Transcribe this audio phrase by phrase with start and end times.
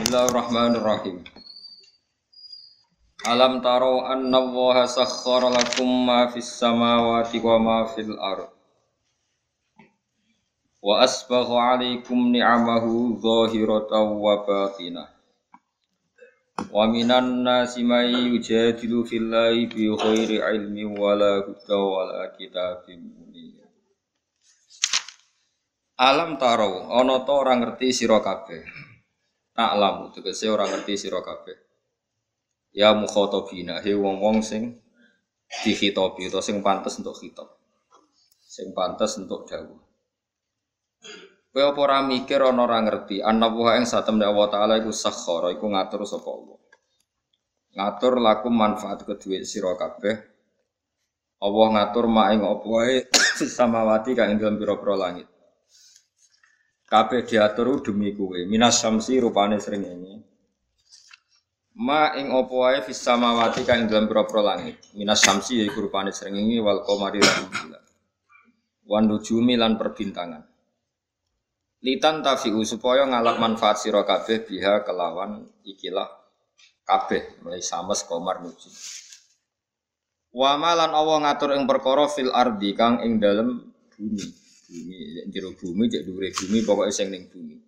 [0.00, 1.28] Bismillahirrahmanirrahim.
[3.28, 8.48] Alam taro anna Allah sakhkhara lakum ma fis samawati wa ma fil ard.
[10.80, 15.12] Wa asbagha 'alaikum ni'amahu zahiratan wa batinah.
[16.72, 23.68] Wa minan nasi may yujadilu fillahi bi ghairi ilmin wala huda wala kitabim munir.
[26.00, 28.88] Alam taro ana ta ora ngerti sira kabeh.
[29.60, 31.52] Ta'lamu tegese ora ngerti sira kabeh.
[32.72, 34.80] Ya mukhatabina he wong-wong sing
[35.60, 37.44] dikhitabi utawa sing pantes untuk khitab.
[38.40, 39.76] Sing pantes untuk dawuh.
[41.52, 45.52] Kowe apa ora mikir ana ora ngerti ana wa ing satemne Allah taala iku sakhara
[45.52, 46.58] iku ngatur sapa Allah.
[47.76, 50.16] Ngatur lakum manfaat kedue sira kabeh.
[51.44, 52.96] Allah ngatur mak ing apa wae
[53.60, 55.28] samawati kang ing dalem pira-pira langit.
[56.90, 58.34] Kabeh diatur demi kowe.
[58.50, 60.26] Minas samsi rupane srengenge.
[61.78, 64.82] Ma ing apa wae fis samawati kang dalem pira-pira langit.
[64.98, 67.82] Minas samsi yaiku rupane srengenge wal bulan.
[68.90, 70.42] Wan nujumi lan perbintangan.
[71.80, 76.10] Litan tafiu supaya ngalap manfaat sira kabeh biha kelawan ikilah
[76.84, 78.68] kabeh mulai sama komar nuji.
[80.34, 84.39] Wa malan Allah ngatur ing perkara fil ardi kang ing dalem bumi.
[84.70, 87.58] Bumi jero bumi cek dhuwure bumi pokoke sing ning bumi.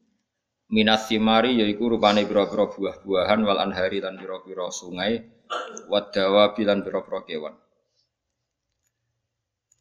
[0.70, 5.18] Minas simari yaiku rupane pira-pira buah-buahan wal anhari lan pira-pira sungai
[5.90, 7.54] wadawa bilan pira-pira kewan.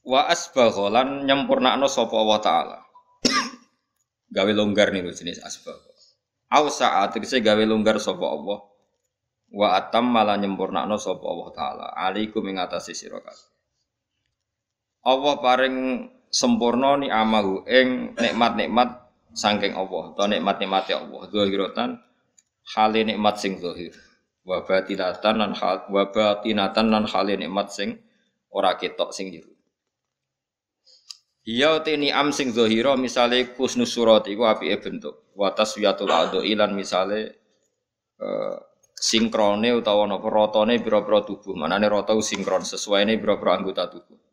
[0.01, 2.79] Wa asbagha lan nyempurnakno sapa Allah taala
[4.31, 5.77] gawe longgar nih jenis asbab.
[6.51, 8.59] Au saat tegese gawe longgar sapa Allah.
[9.51, 11.87] Wa atam malah nyempurnakno sapa Allah taala.
[11.95, 12.95] Alaikum ing atase
[15.01, 15.77] Allah paring
[16.31, 18.89] sempurna ni amahu ing nikmat-nikmat
[19.35, 21.27] saking Allah atau nikmat-nikmat ya Allah.
[21.27, 21.89] Zahiratan
[22.75, 23.91] hale nikmat sing zahir.
[24.41, 27.99] Wa batinatan lan hal wa batinatan lan hale nikmat sing
[28.49, 29.51] ora ketok sing jero.
[31.45, 35.35] Iya te am sing zahira misale kusnus surat iku apike bentuk.
[35.35, 37.19] Wa taswiyatul adhi lan misale
[38.21, 38.55] uh,
[38.93, 41.57] sinkrone utawa napa ratane pira-pira tubuh.
[41.57, 44.30] Manane rata sinkron sesuaine pira-pira anggota tubuh.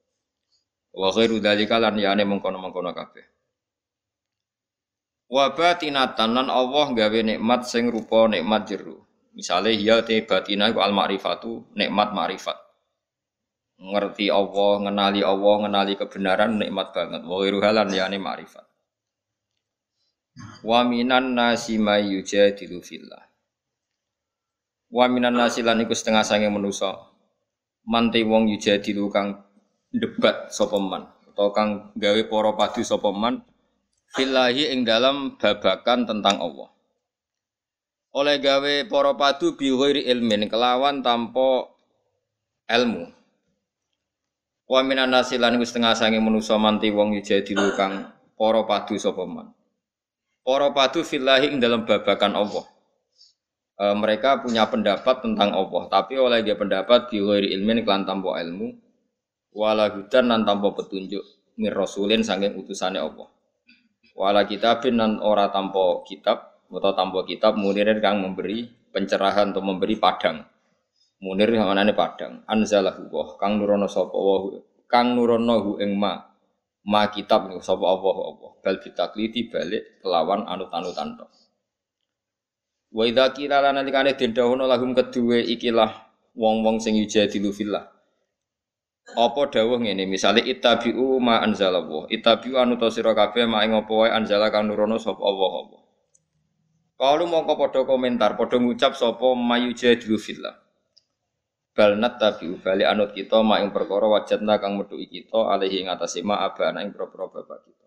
[0.94, 3.26] Wa ghairu dzalika lan yane mengkono-mengkono kabeh.
[5.28, 9.04] Wa batinatan lan Allah gawe nikmat sing rupa nikmat jero.
[9.36, 12.68] Misale iya te batina iku al ma'rifatu nikmat ma'rifat
[13.78, 17.22] ngerti Allah, ngenali Allah, ngenali kebenaran nikmat banget.
[17.22, 18.66] Wa ghairu halan yani ma'rifat.
[20.66, 23.22] Wa minan nasi may yujadilu fillah.
[24.90, 26.94] Wa minan nasi lan iku setengah sange manusa.
[27.88, 29.47] Manti wong yujadilu kang
[29.88, 33.40] debat sapa man atau kang gawe para padu sapa man
[34.12, 36.68] fillahi ing dalam babakan tentang Allah.
[38.12, 41.68] Oleh gawe para padu bi ghairi ilmin kelawan tanpa
[42.68, 43.18] ilmu
[44.68, 49.24] Wa minan nasi lan iku setengah sange manusa manti wong jadi kang para padu sapa
[49.24, 49.56] man.
[50.44, 52.64] Para padu fillahi ing dalam babakan Allah.
[53.80, 58.87] E, mereka punya pendapat tentang Allah, tapi oleh dia pendapat di ilmin kelan tanpa ilmu
[59.58, 61.26] wala hudan nan tanpa petunjuk
[61.58, 63.26] mir rasulin saking utusane Allah.
[64.14, 69.98] Wala kitabin nan ora tanpa kitab atau tanpa kitab munirin kang memberi pencerahan atau memberi
[69.98, 70.46] padang
[71.18, 72.46] Munir manane padang.
[72.46, 74.54] Anzalahu wa kang nurono sapa wa
[74.86, 76.14] kang nurono hu ing ma.
[76.86, 78.50] Ma kitab niku sapa Allah Allah.
[78.62, 81.30] Bal bitakliti balik kelawan anut-anutan tok.
[82.94, 85.90] Wa idza qila lana likane den lahum kedue ikilah
[86.38, 87.97] wong-wong sing yujadilu fillah.
[89.16, 92.10] Apa dawuh ngene misale ittabi'u ma anzalallah.
[92.12, 95.80] Ittabi'u anu sira kabeh ma ing apa wae anzala kang nurono sapa Allah Allah.
[96.98, 100.68] Kalau mau padha komentar, padha ngucap sapa mayujadilu fillah
[101.78, 106.26] bal nattabi'u bali anut kita mak ing perkara wajadna kang metuki kita alaihi ing atase
[106.26, 107.86] ma abana ing propro bapak kita.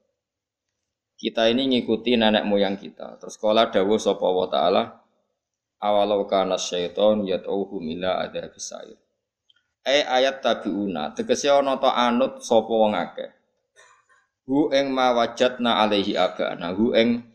[1.19, 3.19] Kita ini ngikuti nenek moyang kita.
[3.19, 4.95] Terus kala dawuh sapa wa taala
[5.83, 8.71] awalau kana syaiton yad'uhum ila adzabis.
[9.81, 13.29] E ayat tabiuna tegese ana ta anut sapa wong akeh.
[14.45, 17.25] Hu ing ma wajadna alaihi abana hu ing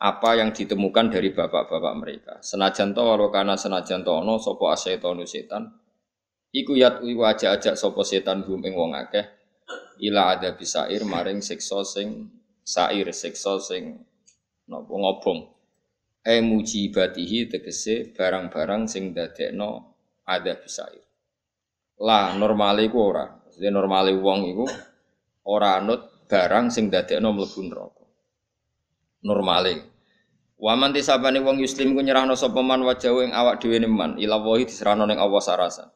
[0.00, 2.34] apa yang ditemukan dari bapak-bapak mereka.
[2.40, 5.68] Senajan to walau kana senajan to ana sapa asyaitonu setan
[6.52, 9.24] Iku yat iku aja-aja sapa setan hum ing wong akeh
[10.04, 12.28] ila ada bisair maring siksa sing
[12.64, 14.00] sair siksa sing
[14.68, 15.48] napa ngobong.
[16.24, 21.11] E mujibatihi tegese barang-barang sing dadekno ada bisair.
[22.02, 23.30] Lah normale iku ora.
[23.54, 24.66] Jadi normale wong iku
[25.46, 28.04] ora anut barang sing dadekno mlebu neraka.
[29.22, 29.74] Normale.
[30.58, 34.42] Wa man tisabane wong yuslim ku nyerahno sapa man wajahu ing awak dhewe man ila
[34.42, 35.88] wahi diserahno ning Allah sarasan.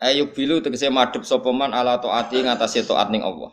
[0.00, 3.52] Ayub bilu tegese madhep sapa man ala taati ngatasé taat ning Allah.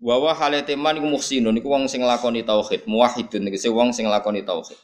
[0.00, 4.08] Wa wa halate man iku muhsinun iku wong sing nglakoni tauhid, muwahhidun tegese wong sing
[4.08, 4.76] nglakoni tauhid.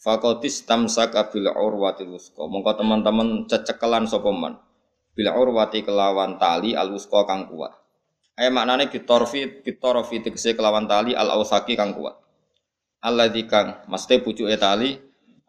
[0.00, 2.48] Fakotis tamsak bil urwatil wusqa.
[2.48, 4.32] Mongko teman-teman cecekelan sapa.
[5.12, 7.72] Bil urwati kelawan tali al wusqa kang kuat.
[8.36, 12.22] Ayo maknane bitorfi bitorfi tegese kelawan tali al ausaki kang kuat.
[13.02, 14.94] alladzi kang mesti pucuke tali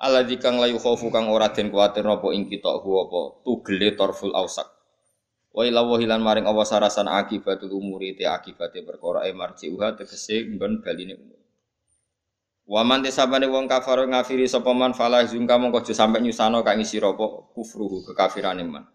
[0.01, 4.65] alladzi kang layu khaufu kang ora den kuwatir napa ing kita apa tugele torful ausak
[5.54, 10.50] wa ila wahilan maring Allah sarasan akibatul umuri te akibate perkara e marji uha tegese
[10.50, 11.39] nggon baline umur
[12.63, 16.80] Wa man tisabane wong kafir ngafiri sapa man fala zungka mongko aja sampe nyusano kang
[16.80, 18.88] isi ropo kufruhu kekafirane man.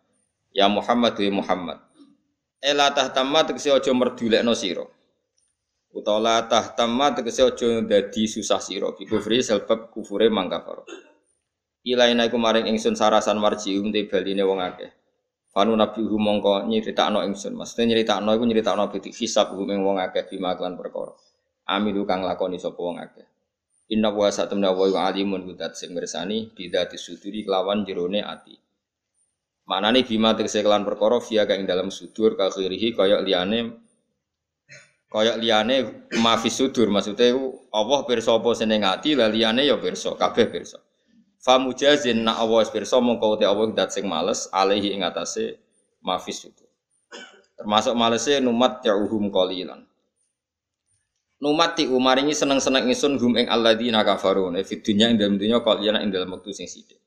[0.52, 1.78] Ya Muhammad wa Muhammad.
[2.58, 4.82] Ela tahtamma tegese aja merdulekno sira.
[5.94, 8.90] Utawa tahtamma tegese aja dadi susah sira.
[8.96, 10.82] Bi kufri sebab kufure mangkafar
[11.88, 14.92] ilaina iku maring ingsun sarasan marjium te baline wong akeh.
[15.48, 17.56] Fanu nabi hu mongko nyeritakno ingsun.
[17.56, 21.16] Maksudnya nyeritakno iku nyeritakno bidik hisab hu ing wong akeh bima kelan perkara.
[21.68, 23.24] Amilu kang lakoni sapa wong akeh.
[23.88, 28.67] Inna wa satamna wa alimun hudat sing mirsani bidati suduri kelawan jerone ati.
[29.68, 32.48] Manane bima tegese kelan perkara kang dalam sudur ka
[32.96, 33.88] kaya liyane
[35.08, 35.76] Kayak liane
[36.20, 37.32] mafis sudur maksudnya
[37.72, 40.84] Allah pirsa apa seneng ati lah liane ya pirsa kabeh pirsa.
[41.40, 45.56] Fa mujazin nak Allah pirsa mongko te Allah dat sing males alaihi ing atase
[46.04, 46.68] mafis sudur.
[47.56, 49.32] Termasuk malese numat ya'uhum
[51.72, 55.56] ti umaringi seneng-seneng ingsun hum ing alladzina kafaru ne fid dunya ing dalem dunya
[56.36, 56.97] wektu sing sithik.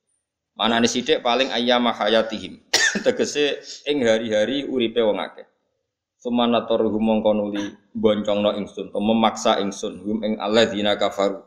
[0.62, 2.62] Manane sithik paling ayyama hayatihim.
[3.06, 5.50] Tegese ing hari-hari uripe wong akeh.
[6.22, 7.66] Sumana toruhum mongko nuli
[7.98, 11.42] boncongno ingsun, memaksa ingsun hum ing alladzina kafaru.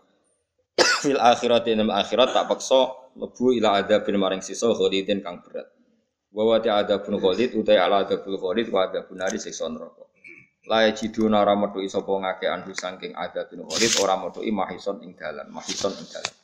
[1.06, 5.70] Fil akhirati ing akhirat tak paksa lebu ila adzabin maring sisa khalidin kang berat.
[6.34, 10.10] Wa wa adzabun khalid utai ala adzabul khalid wa adzabun nari siksa neraka.
[10.66, 15.46] La yajiduna ora metu sapa ngake anhu saking adzabun khalid ora metu mahison ing dalan,
[15.54, 16.34] mahison ing dalan.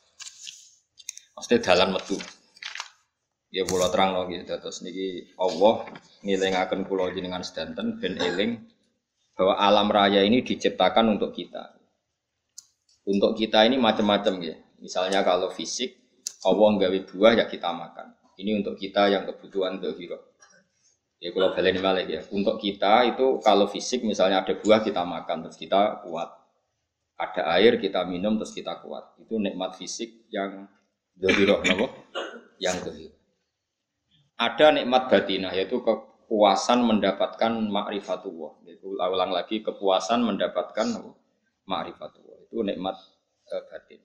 [1.35, 2.15] Mesti dalan metu.
[3.51, 5.83] Ya kula terang lagi terus niki Allah
[6.23, 8.63] ngilingaken kula jenengan sedanten ben eling
[9.35, 11.75] bahwa alam raya ini diciptakan untuk kita.
[13.03, 14.55] Untuk kita ini macam-macam ya.
[14.79, 15.99] Misalnya kalau fisik
[16.47, 18.15] Allah nggawe buah ya kita makan.
[18.39, 20.31] Ini untuk kita yang kebutuhan dohiro.
[21.19, 22.23] Ya kalau balik balik ya.
[22.31, 26.31] Untuk kita itu kalau fisik misalnya ada buah kita makan terus kita kuat.
[27.19, 29.11] Ada air kita minum terus kita kuat.
[29.19, 30.71] Itu nikmat fisik yang
[31.19, 31.59] dohiro,
[32.55, 33.20] Yang dohiro
[34.41, 38.65] ada nikmat batinah yaitu kepuasan mendapatkan ma'rifatullah.
[38.65, 40.97] Itu ulang lagi kepuasan mendapatkan
[41.69, 42.49] ma'rifatullah.
[42.49, 42.97] Itu nikmat
[43.45, 44.01] e, batin.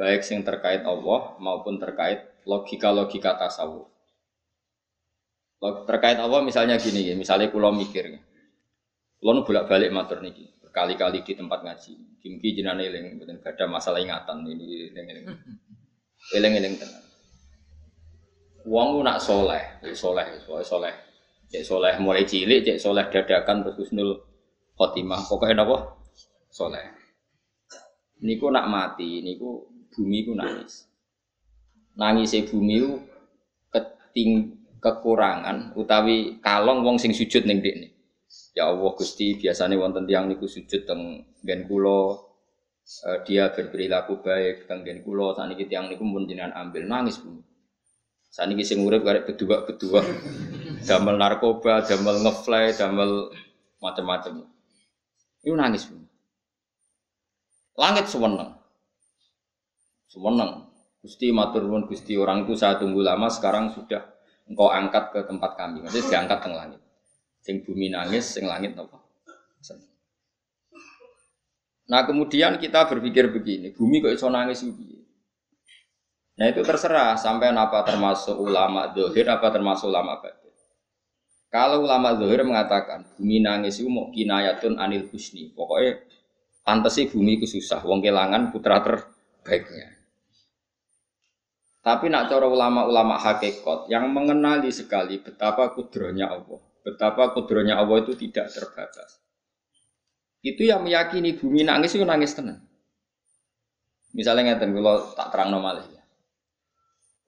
[0.00, 3.92] Baik yang terkait Allah maupun terkait logika-logika tasawuf.
[5.60, 8.08] Terkait Allah misalnya gini ya, misalnya kulo mikir.
[9.20, 11.92] Kulo bolak-balik matur niki berkali-kali di tempat ngaji.
[12.24, 15.26] Kimki jenane eling, gak ada masalah ingatan ini eling-eling.
[16.32, 17.09] Eling-eling tenang.
[18.70, 20.94] Wong nak soleh, soleh, soleh, soleh.
[21.50, 24.22] Cek soleh mulai cilik, cek soleh dadakan terus husnul
[24.78, 25.26] khotimah.
[25.26, 25.98] Pokoknya apa?
[26.54, 26.86] Soleh.
[28.22, 30.86] Niku nak mati, niku bumi ku nangis.
[31.98, 33.02] Nangis bumi ku
[33.74, 37.90] keting kekurangan utawi kalong wong sing sujud ning dekne.
[38.54, 41.26] Ya Allah Gusti biasanya wonten tiang niku sujud teng
[41.66, 42.14] kula
[43.02, 47.49] uh, dia berperilaku baik teng gen kula sakniki tiang niku pun ambil nangis bumi.
[48.30, 49.66] Saat ini sing urip karek berdua,
[50.86, 53.34] damel narkoba, damel ngefly, damel
[53.82, 54.46] macam-macam.
[55.42, 55.90] Ini nangis.
[57.74, 58.54] Langit sewenang,
[60.06, 60.70] sewenang.
[61.00, 64.04] Gusti matur Gusti orang itu saya tunggu lama sekarang sudah
[64.44, 65.80] engkau angkat ke tempat kami.
[65.80, 66.80] Maksudnya diangkat ke langit.
[67.40, 69.00] Sing bumi nangis, sing langit apa?
[71.90, 75.02] Nah kemudian kita berpikir begini, bumi kok iso nangis begini?
[76.40, 80.48] Nah itu terserah sampai apa termasuk ulama dohir apa termasuk ulama batin.
[81.52, 86.00] Kalau ulama dohir mengatakan bumi nangis itu mau kinayatun anil husni, pokoknya
[86.64, 90.00] pantas sih bumi itu susah, wong kelangan putra terbaiknya.
[91.84, 98.16] Tapi nak cara ulama-ulama hakikat yang mengenali sekali betapa kudronya Allah, betapa kudronya Allah itu
[98.16, 99.20] tidak terbatas.
[100.40, 102.64] Itu yang meyakini bumi nangis itu nangis tenang.
[104.16, 105.99] Misalnya ngeten kalau tak terang normal.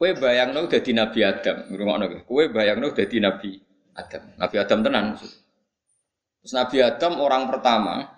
[0.03, 2.11] Kue bayang no jadi Nabi Adam, rumah no.
[2.27, 3.55] Kue bayang no jadi Nabi
[3.95, 5.15] Adam, Nabi Adam tenan.
[5.15, 8.11] Terus Nabi Adam orang pertama,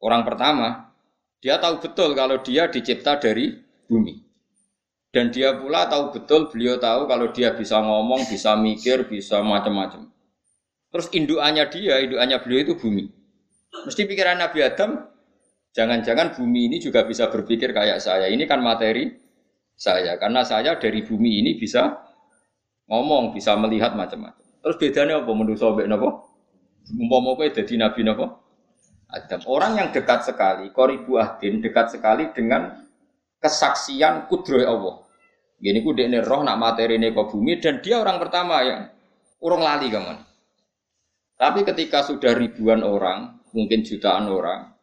[0.00, 0.68] orang pertama
[1.44, 3.52] Dia tahu betul kalau dia dicipta dari
[3.84, 4.24] bumi.
[5.12, 10.08] Dan dia pula tahu betul, beliau tahu kalau dia bisa ngomong, bisa mikir, bisa macam-macam.
[10.88, 13.04] Terus indukannya dia, indukannya beliau itu bumi.
[13.84, 14.96] Mesti pikiran Nabi Adam,
[15.76, 18.32] jangan-jangan bumi ini juga bisa berpikir kayak saya.
[18.32, 19.25] Ini kan materi
[19.76, 22.00] saya, karena saya dari bumi ini bisa
[22.88, 24.40] ngomong, bisa melihat macam-macam.
[24.64, 26.32] Terus bedanya apa menurut sobat nopo?
[26.96, 28.46] Umpama kowe dadi nabi nopo?
[29.06, 29.38] Adam.
[29.46, 32.82] Orang yang dekat sekali, koribu ahdin, dekat sekali dengan
[33.38, 35.06] kesaksian kudroy Allah.
[35.56, 38.90] Gini ku dekne roh nak materi ke bumi dan dia orang pertama yang
[39.40, 40.20] urung lali kaman.
[41.36, 44.75] Tapi ketika sudah ribuan orang, mungkin jutaan orang,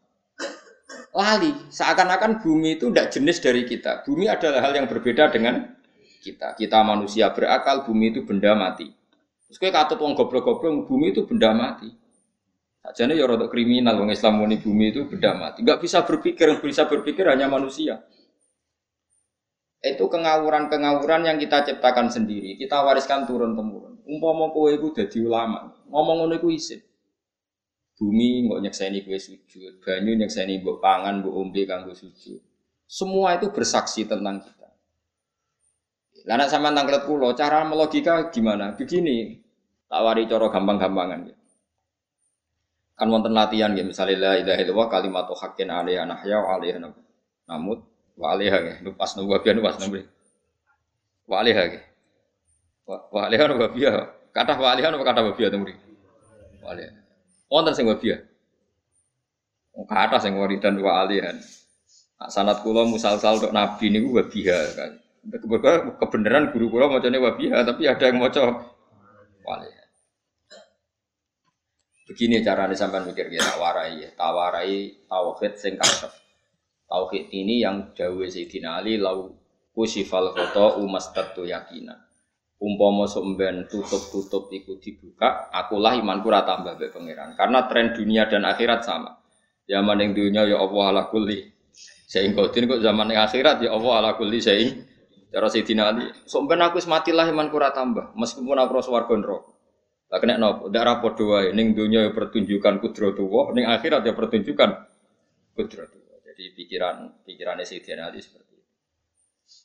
[1.13, 1.53] lali.
[1.69, 4.03] Seakan-akan bumi itu tidak jenis dari kita.
[4.03, 5.77] Bumi adalah hal yang berbeda dengan
[6.19, 6.57] kita.
[6.57, 8.89] Kita manusia berakal, bumi itu benda mati.
[9.47, 11.87] Terus kayak katut wong goblok-goblok, bumi itu benda mati.
[12.83, 15.63] Sajane ya rada kriminal wong Islam muni bumi itu benda mati.
[15.63, 18.03] Enggak bisa berpikir, yang bisa berpikir hanya manusia
[19.83, 23.99] itu kengawuran-kengawuran yang kita ciptakan sendiri, kita wariskan turun temurun.
[24.07, 26.79] Umpama kowe dadi ulama, ngomong ngono iku isin.
[27.93, 32.41] Bumi nggak nyekseni kowe sujud, banyu nyekseni mbok pangan, mbok ombe kanggo sujud.
[32.89, 34.69] Semua itu bersaksi tentang kita.
[36.25, 38.73] Lah nek sampean tanglet pulau, cara melogika gimana?
[38.73, 39.37] Begini,
[39.85, 41.35] tak wari cara gampang-gampangan ya.
[42.97, 46.77] Kan wonten latihan ya, misalnya la ilaha illallah kalimatu haqqin alaiha nahya wa alaiha
[47.49, 47.81] namut
[48.13, 50.05] Wa alaiha ge, nupas nu wabiya nupas nu
[51.25, 51.81] Wa alaiha ge.
[52.85, 53.91] Wa alaiha nu wabiya.
[54.29, 55.89] Kata wa alaiha nu kata tu mriki.
[56.61, 57.02] Wa alaiha.
[57.51, 58.21] Wonten sing wabiya.
[59.73, 61.33] Oh, kata sing waridan wa alaiha.
[62.21, 64.91] Nah, sanat kula musal-sal untuk nabi niku wabiha kan.
[65.97, 68.41] Kebenaran guru kula macane wabiha tapi ada yang maca
[69.43, 69.83] wa alaiha.
[72.03, 76.11] Begini caranya sampai mikir ya, tak warai, tak warai tauhid sing kasep.
[76.85, 79.33] Tauhid ini yang dawe Sayyidina Ali lau
[79.73, 81.97] kusifal khoto umastatu yakina.
[82.63, 87.35] Umpama somben tutup-tutup iku dibuka, akulah imanku ora tambah mbek pangeran.
[87.35, 89.19] Karena tren dunia dan akhirat sama.
[89.67, 91.43] Zaman yang dunia ya Allah ala kulli.
[92.07, 94.79] Sehingga kok zaman yang akhirat ya Allah ala kulli sehing.
[95.33, 99.49] Cara Sayyidina Ali, somben aku matilah imanku ora tambah, meskipun aku swarga neraka.
[100.13, 100.69] Lah kena nopo?
[100.69, 104.69] Ndak ra padha wae ning donya ya pertunjukan kudratullah, ning akhirat ya pertunjukan
[105.57, 106.17] kudratullah.
[106.21, 108.42] Jadi pikiran pikirannya Sayyidina Ali seperti.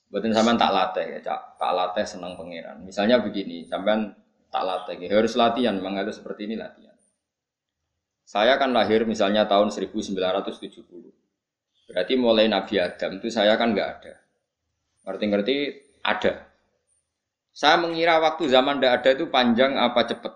[0.09, 2.81] Buatin sampean tak latih ya, cak, tak latih senang pangeran.
[2.81, 4.17] Misalnya begini, sampean
[4.49, 6.97] tak latih, ya, harus latihan, memang harus seperti ini latihan.
[8.25, 10.85] Saya kan lahir misalnya tahun 1970.
[11.89, 14.21] Berarti mulai Nabi Adam itu saya kan nggak ada.
[15.09, 15.57] Ngerti-ngerti
[16.05, 16.45] ada.
[17.53, 20.35] Saya mengira waktu zaman tidak ada itu panjang apa cepat?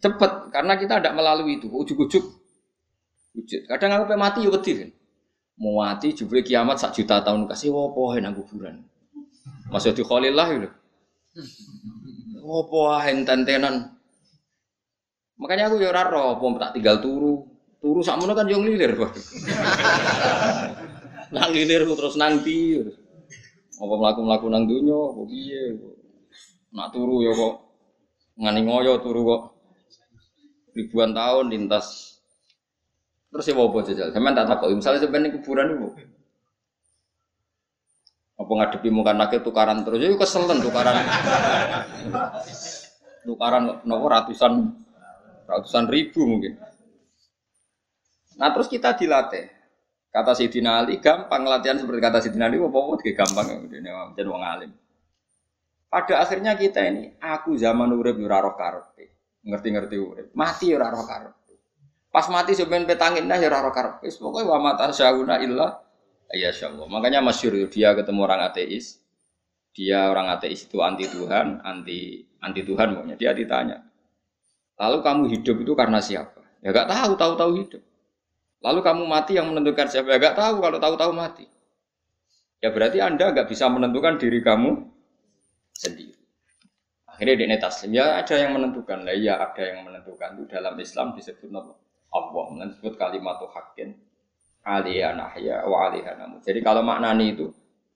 [0.00, 1.68] Cepat, karena kita tidak melalui itu.
[1.68, 2.24] Ujuk-ujuk.
[3.68, 4.90] Kadang aku mati ya kan.
[5.60, 8.80] Mau mati jebule kiamat sak juta tahun kasih wopo nang kuburan.
[9.68, 10.68] Masih di Khalillah itu.
[12.40, 13.92] Wopo enten-tenan.
[15.36, 17.44] Makanya aku ya roh, tak tinggal turu.
[17.80, 18.92] Turu sakmono kan yo nglilir,
[21.32, 22.76] nang lilir terus nanti.
[23.80, 25.80] Apa mlaku-mlaku nang donya apa piye?
[26.76, 27.54] Nak turu ya kok
[28.36, 29.42] ngani ngoyo turu kok
[30.76, 32.09] ribuan tahun lintas
[33.30, 34.08] Terus ya apa jajal?
[34.10, 34.68] Sampeyan tak takut.
[34.74, 35.88] Misalnya sampeyan kuburan itu.
[38.40, 40.02] Apa ngadepi muka nakil tukaran terus?
[40.02, 40.96] Itu keselen tukaran.
[43.28, 44.74] tukaran nopo ratusan
[45.46, 46.58] ratusan ribu mungkin.
[48.40, 49.60] Nah terus kita dilatih.
[50.10, 53.78] Kata Sidina Ali gampang latihan seperti kata Sidina Ali, apa apa gampang ya,
[54.18, 54.74] jadi wong alim.
[55.86, 59.10] Pada akhirnya kita ini, aku zaman urip ora roh karepe.
[59.46, 60.26] Ngerti-ngerti urip.
[60.34, 61.39] Mati ora roh karepe.
[62.10, 64.02] Pas mati sebenarnya petangin dah ya raro karep.
[64.02, 65.78] Wis wa mata syauna illa
[66.34, 66.86] ya Allah.
[66.90, 68.98] Makanya masyhur dia ketemu orang ateis.
[69.70, 73.14] Dia orang ateis itu anti Tuhan, anti anti Tuhan pokoknya.
[73.14, 73.86] Dia ditanya.
[74.80, 76.40] Lalu kamu hidup itu karena siapa?
[76.64, 77.82] Ya gak tahu, tahu-tahu hidup.
[78.60, 80.08] Lalu kamu mati yang menentukan siapa?
[80.10, 81.46] Ya gak tahu kalau tahu-tahu mati.
[82.60, 84.82] Ya berarti Anda gak bisa menentukan diri kamu
[85.76, 86.16] sendiri.
[87.06, 87.92] Akhirnya dia taslim.
[87.92, 89.04] Ya ada yang menentukan.
[89.04, 90.40] Lah ya ada yang menentukan.
[90.40, 91.76] Itu dalam Islam disebut apa?
[92.10, 93.94] Allah disebut kalimat hakin
[94.66, 96.42] aliyah nahya wa aliyah namu.
[96.42, 97.46] Jadi kalau maknani itu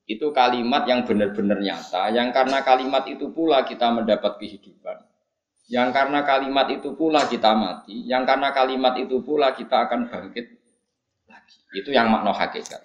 [0.04, 5.00] itu kalimat yang benar-benar nyata, yang karena kalimat itu pula kita mendapat kehidupan.
[5.64, 10.60] Yang karena kalimat itu pula kita mati, yang karena kalimat itu pula kita akan bangkit
[11.24, 11.56] lagi.
[11.72, 12.84] Itu yang makna hakikat.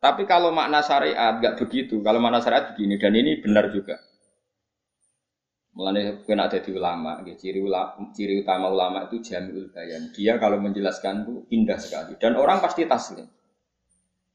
[0.00, 2.00] Tapi kalau makna syariat nggak begitu.
[2.00, 3.96] Kalau makna syariat begini dan ini benar juga.
[5.70, 10.10] Mulane kowe nek dadi ulama, nggih ciri ulama, ciri utama ulama itu jamiul bayan.
[10.10, 13.26] Dia kalau menjelaskan itu indah sekali dan orang pasti taslim.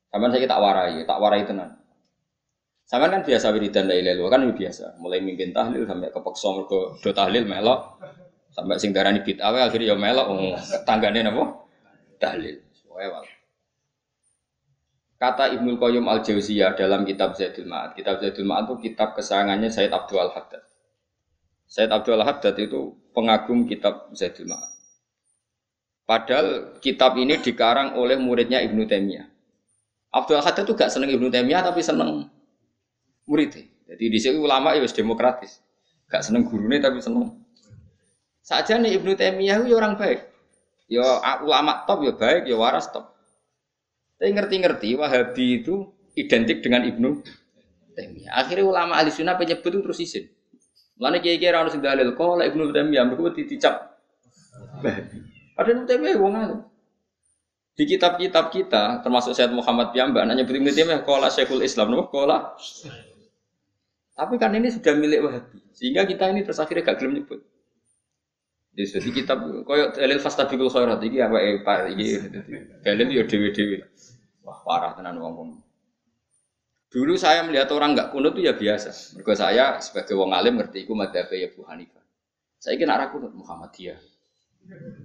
[0.08, 1.76] Sampeyan saya tak warai, tak warai tenan.
[2.88, 4.96] Sampeyan kan biasa wiridan la ilaha kan biasa.
[5.04, 8.00] Mulai mimpin tahlil sampai kepeksa mergo do tahlil melok
[8.56, 10.56] sampai sing darani bid'ah akhirnya ya melok oh,
[10.88, 11.68] tanggane napa?
[12.16, 12.64] Tahlil.
[12.88, 13.28] Wewal.
[15.16, 17.96] Kata Ibnu Qayyim Al Jauziyah dalam kitab Zaidul Ma'ad.
[17.96, 20.64] Kitab Zaidul Ma'ad itu kitab kesayangannya Said Abdul Al Haddad.
[21.66, 24.72] Said Abdul Haddad itu pengagum kitab Zaidul Ma'ad.
[26.06, 29.26] Padahal kitab ini dikarang oleh muridnya Ibnu Taimiyah.
[30.14, 32.30] Abdul Haddad itu gak seneng Ibnu Taimiyah tapi seneng
[33.26, 33.66] muridnya.
[33.90, 35.60] Jadi di sini ulama itu demokratis.
[36.06, 37.34] Gak seneng gurunya tapi seneng.
[38.46, 40.30] Saja nih Ibnu Taimiyah itu orang baik.
[40.86, 43.18] Ya ulama top ya baik, ya waras top.
[44.22, 47.26] Tapi ngerti-ngerti Wahabi itu identik dengan Ibnu
[47.98, 48.38] Taimiyah.
[48.38, 50.35] Akhirnya ulama ahli sunnah penyebut itu terus izin.
[50.96, 54.00] Mana kiai-kiai ora sing dalil kok lek Ibnu Taimiyah mergo dicap.
[55.60, 56.58] Ada Ibnu Taimiyah wong ngono.
[57.76, 62.56] Di kitab-kitab kita, termasuk Syed Muhammad Piyambak, nanya Ibnu Taimiyah kola Syekhul Islam, nopo kola.
[64.16, 67.44] Tapi kan ini sudah milik Wahabi, sehingga kita ini terus gak gelem nyebut.
[68.76, 72.20] Jadi kitab koyo dalil fastabiqul khairat iki apa eh Pak iki
[72.84, 73.88] dalil yo dhewe-dhewe.
[74.44, 75.64] Wah, parah tenan wong-wong.
[76.96, 79.20] Dulu saya melihat orang nggak kunut itu ya biasa.
[79.20, 82.00] Mereka saya sebagai wong alim ngerti itu madhab ya Bu Hanifah.
[82.56, 84.00] Saya kira arah kunut Muhammadiyah.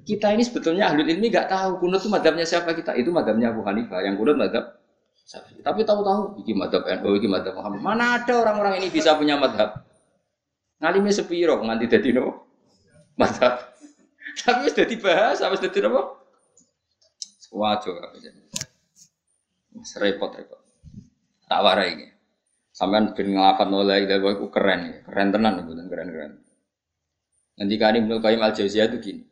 [0.06, 2.94] Kita ini sebetulnya ahli ilmi nggak tahu kunut itu madhabnya siapa kita.
[2.94, 4.06] Itu madhabnya Abu Hanifah.
[4.06, 4.80] Yang kunut madhab
[5.62, 7.78] tapi tahu-tahu iki madhab NU, iki madhab Muhammad.
[7.78, 9.86] Mana ada orang-orang ini bisa punya madhab?
[10.82, 12.50] Ngalimnya sepiro nganti dadi no
[13.14, 13.70] madhab.
[14.42, 16.02] Tapi sudah dibahas, apa sudah dadi nopo?
[17.50, 17.98] Wajo
[19.98, 20.69] repot-repot
[21.50, 22.06] tak warai ini.
[22.70, 26.32] Sampean ben ngelafat nolai dari itu keren keren tenan itu dan keren-keren.
[27.58, 29.22] Nanti kan Ibnu Qayyim Al Jauziyah itu gini.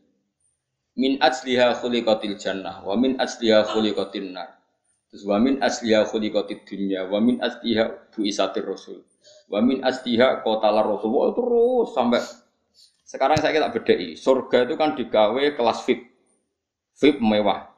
[0.99, 4.59] Min asliha khuliqatil jannah wa min asliha khuliqatin nar.
[5.09, 9.07] Terus wa min asliha khuliqatid dunya wa min asliha buisatir rasul.
[9.47, 11.09] Wa min asliha qotala rasul.
[11.15, 12.21] Wah, terus sampai
[13.09, 14.19] sekarang saya kita bedai.
[14.19, 16.13] Surga itu kan digawe kelas VIP.
[16.99, 17.78] VIP mewah.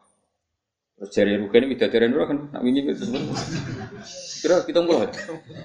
[1.00, 3.08] Terus jari rugen widadari nurah kan nak wingi itu.
[4.44, 5.08] Kira kita pulau,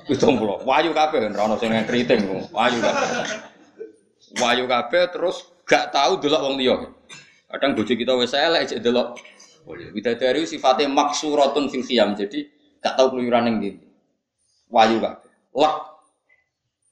[0.08, 0.64] kita pulau.
[0.64, 3.06] Wayu kafe kan, rano sing keriting, wayu kafe.
[4.40, 6.88] Wayu kafe terus gak tahu delok wong liya.
[7.52, 9.20] Kadang bojo kita wis elek cek delok.
[9.68, 12.48] Widadari sifatnya maksuratun fil khiyam, jadi
[12.80, 13.84] gak tahu keluyuran yang gini.
[14.72, 15.28] Wayu kafe.
[15.52, 16.00] Lah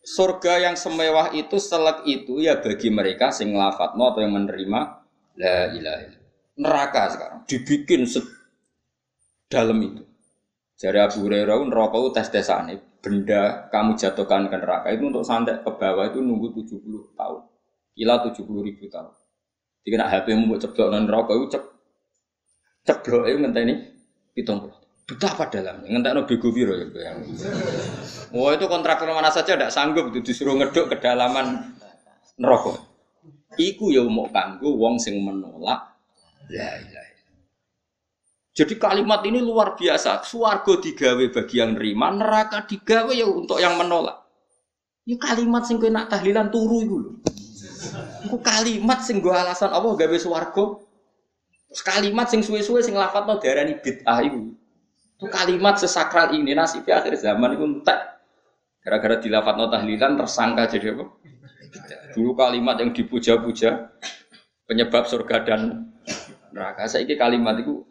[0.03, 4.79] surga yang semewah itu selek itu ya bagi mereka sing lafadzmu atau yang menerima
[5.39, 6.22] la ilaha
[6.57, 8.05] neraka sekarang dibikin
[9.49, 10.03] dalam itu
[10.83, 15.63] Jari Abu Hurairah neraka itu tes tesane benda kamu jatuhkan ke neraka itu untuk santet
[15.63, 17.41] ke bawah itu nunggu 70 tahun.
[17.93, 19.15] Kila 70 ribu tahun.
[19.83, 21.63] Jika nak HP mu buat non neraka itu cep
[22.83, 23.73] ceblok itu ngenteni
[24.35, 24.75] pitung puluh.
[25.07, 27.19] Betapa dalamnya ngenteni bego biro ya yang.
[28.35, 31.79] Wah itu kontraktor mana saja tidak sanggup itu disuruh ngeduk kedalaman
[32.39, 32.75] neraka.
[33.55, 35.92] Iku ya mau kanggo wong sing menolak
[36.51, 37.13] la ilaha
[38.53, 40.21] jadi kalimat ini luar biasa.
[40.21, 44.29] Suargo digawe bagi yang nerima, neraka digawe ya untuk yang menolak.
[45.09, 47.13] Ini kalimat sing nak tahlilan turu itu loh.
[48.23, 50.15] Itu kalimat sing gue alasan Allah gawe.
[50.15, 54.53] Terus kalimat sing suwe-suwe sing lafat no darani bid'ah itu.
[55.17, 57.99] Itu kalimat sesakral ini nasibnya akhir zaman itu entek.
[58.85, 61.09] Gara-gara dilafat no tahlilan tersangka jadi apa?
[62.13, 63.89] Dulu kalimat yang dipuja-puja
[64.69, 65.89] penyebab surga dan
[66.53, 66.85] neraka.
[66.85, 67.81] Saya kalimat itu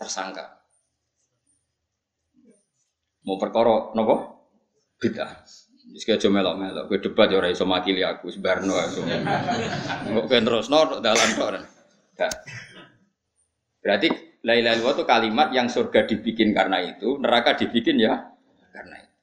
[0.00, 0.64] tersangka.
[3.28, 4.40] Mau perkara nopo?
[4.96, 5.44] Bid'ah.
[5.90, 9.02] Wis aja melok-melok, kowe debat ya ora iso makili aku sebarno iso.
[9.02, 11.50] Kok kowe terusno dalan tok.
[13.82, 14.08] Berarti
[14.46, 18.22] la ilaha illallah itu kalimat yang surga dibikin karena itu, neraka dibikin ya
[18.70, 19.14] karena itu.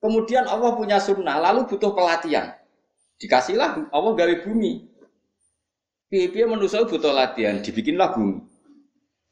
[0.00, 2.50] Kemudian Allah punya sunnah, lalu butuh pelatihan.
[3.20, 4.89] Dikasihlah Allah gawe bumi.
[6.10, 8.42] Piye-piye manusia butuh latihan, dibikinlah bumi.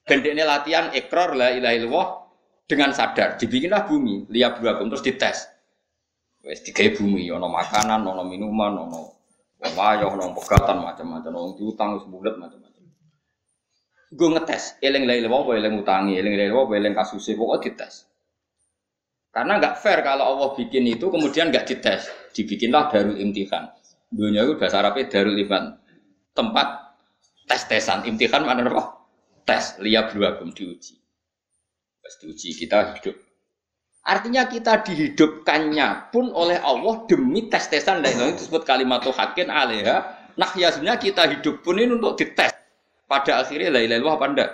[0.07, 2.09] Gendeknya latihan ekor la ilaha illallah
[2.71, 3.35] dengan sadar.
[3.35, 5.39] Dibikinlah bumi, lihat beragam terus dites.
[6.47, 9.01] Wes digawe bumi, ono makanan, ono minuman, ono
[9.59, 12.83] wayah, ono pegatan macam-macam, ono diutang sebulat macam-macam.
[14.15, 18.07] Gue ngetes, eling la ilaha illallah, eling utangi, eling la ilaha eling kasusnya, pokoknya dites.
[19.35, 22.07] Karena nggak fair kalau Allah bikin itu kemudian nggak dites,
[22.39, 23.67] dibikinlah darul imtihan.
[24.09, 25.77] Dunia itu bahasa Arabnya darul imtihan,
[26.39, 26.95] tempat
[27.51, 28.99] tes-tesan, imtihan mana apa?
[29.49, 31.01] tes lihat dua belum diuji
[32.05, 33.17] pas diuji kita hidup
[34.09, 40.01] Artinya kita dihidupkannya pun oleh Allah demi tes-tesan dan itu disebut kalimat hakin alaiha.
[40.33, 42.57] Nah ya sebenarnya kita hidup pun ini untuk dites.
[43.05, 44.51] Pada akhirnya la ilaha apa enggak?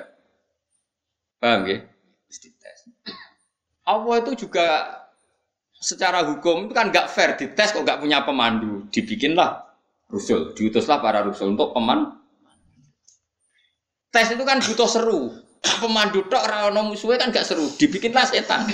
[1.38, 1.86] Paham ya?
[2.26, 2.78] Dites.
[3.86, 4.66] Allah itu juga
[5.78, 8.90] secara hukum itu kan nggak fair dites kok nggak punya pemandu.
[8.90, 9.63] Dibikinlah
[10.08, 12.20] rusul, diutuslah para rusul untuk peman.
[14.14, 15.20] Tes itu kan butuh seru.
[15.64, 17.66] Pemandu tok ora musuhnya kan gak seru.
[17.80, 18.68] Dibikinlah setan.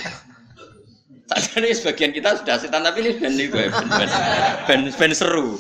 [1.30, 3.70] Tadi sebagian kita sudah setan tapi ini ben ben
[4.66, 5.54] ben, ben, seru.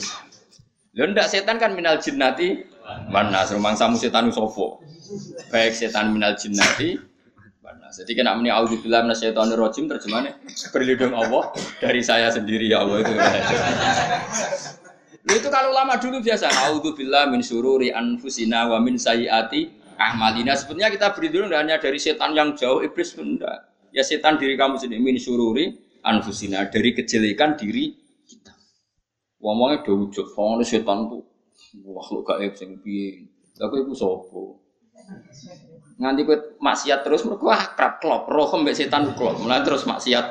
[0.98, 2.66] Lo ndak setan kan minal jinnati
[3.06, 4.82] mana serumang samu setan sofo.
[5.54, 6.98] Baik setan minal jinnati
[7.62, 7.86] mana.
[7.94, 10.34] Jadi kena muni auzubillah minasyaitonir rajim terjemahnya
[10.74, 13.12] berlindung Allah dari saya sendiri ya Allah itu.
[15.28, 19.68] Itu kalau lama dulu biasa auzubillah min sururi anfusina wa min sayyiati
[20.00, 20.56] ahmalina.
[20.56, 23.68] Sebenarnya kita berlindung hanya dari setan yang jauh iblis pun enggak.
[23.92, 27.92] Ya setan diri kamu sendiri min sururi anfusina dari kejelekan diri
[28.24, 28.56] kita.
[29.44, 31.24] Ngomongnya do ujuk, soalnya setan tuh
[31.84, 33.28] makhluk gaib sing piye.
[33.60, 34.42] Lah kowe iku sapa?
[36.00, 39.36] Nganti kowe maksiat terus mergo akrab klop, roh mbek setan klop.
[39.36, 40.26] Mulai terus maksiat.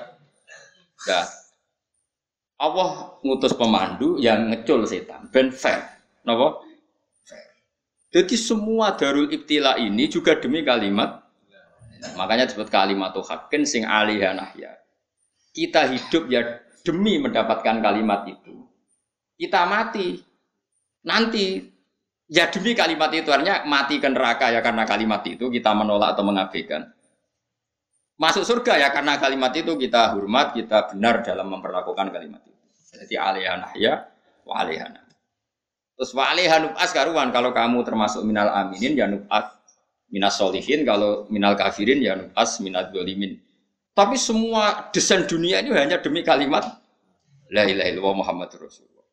[1.06, 1.22] Ya.
[2.60, 5.80] Allah ngutus pemandu yang ngecul setan, ben fair.
[6.28, 6.60] Napa?
[8.12, 11.30] Jadi semua darul ibtila ini juga demi kalimat
[12.16, 14.72] Makanya disebut kalimat hakin sing alihah nahya.
[15.52, 18.64] Kita hidup ya demi mendapatkan kalimat itu.
[19.36, 20.16] Kita mati
[21.04, 21.60] nanti
[22.32, 26.24] ya demi kalimat itu artinya mati ke neraka ya karena kalimat itu kita menolak atau
[26.24, 26.88] mengabaikan.
[28.20, 32.49] Masuk surga ya karena kalimat itu kita hormat, kita benar dalam memperlakukan kalimat itu.
[32.90, 33.94] Jadi alihah nahya
[34.46, 37.30] wa Terus wa alihah nub'as karuan.
[37.30, 39.54] Kalau kamu termasuk minal aminin ya nub'as
[40.10, 40.82] minas solihin.
[40.88, 43.38] Kalau minal kafirin ya nubas minat dolimin.
[43.94, 46.66] Tapi semua desain dunia ini hanya demi kalimat
[47.52, 49.06] la ilaha illallah Muhammad Rasulullah.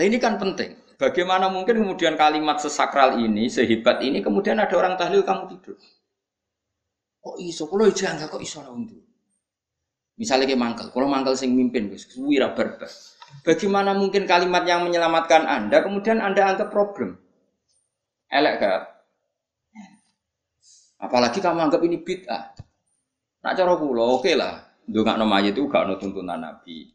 [0.00, 0.80] Nah ini kan penting.
[0.96, 5.76] Bagaimana mungkin kemudian kalimat sesakral ini sehebat ini kemudian ada orang tahlil kamu tidur?
[7.20, 7.68] Kok iso?
[7.68, 9.09] Kalau jangan kok iso lah untuk
[10.20, 11.88] misalnya kayak mangkel kalau mangkel sing mimpin
[12.20, 12.92] wira berber
[13.40, 17.16] bagaimana mungkin kalimat yang menyelamatkan anda kemudian anda anggap problem
[18.30, 18.82] Elek gak?
[21.02, 22.54] Apalagi kamu anggap ini bid'ah.
[23.42, 24.62] Nak cara kula oke okay lah.
[24.86, 26.86] Ndongakno mayit itu gak ono tuntunan Nabi.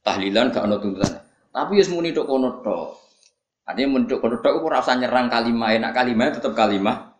[0.00, 1.20] Tahlilan gak ono tuntunan.
[1.52, 2.88] Tapi wis muni tok kono tok.
[3.68, 7.12] Artinya mun tok kono tok ora usah nyerang kalimah, enak kalimah tetap kalimah.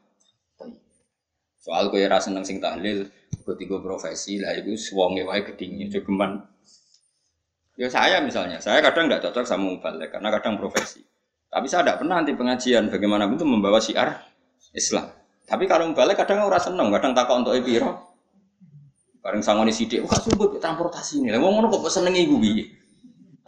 [1.60, 3.04] Soal kowe ora seneng sing tahlil,
[3.48, 6.44] kok tiga profesi lah itu wonge wae gedinge jogeman.
[7.80, 11.00] Ya saya misalnya, saya kadang nggak cocok sama mubalik karena kadang profesi.
[11.48, 14.20] Tapi saya tidak pernah nanti pengajian bagaimana itu membawa syiar
[14.76, 15.08] Islam.
[15.48, 18.12] Tapi kalau balik kadang orang seneng, kadang takut untuk epiro.
[19.24, 21.32] Bareng sangoni sidik, wah sumpah transportasi ini.
[21.32, 22.36] Lah ngomong kok seneng ibu.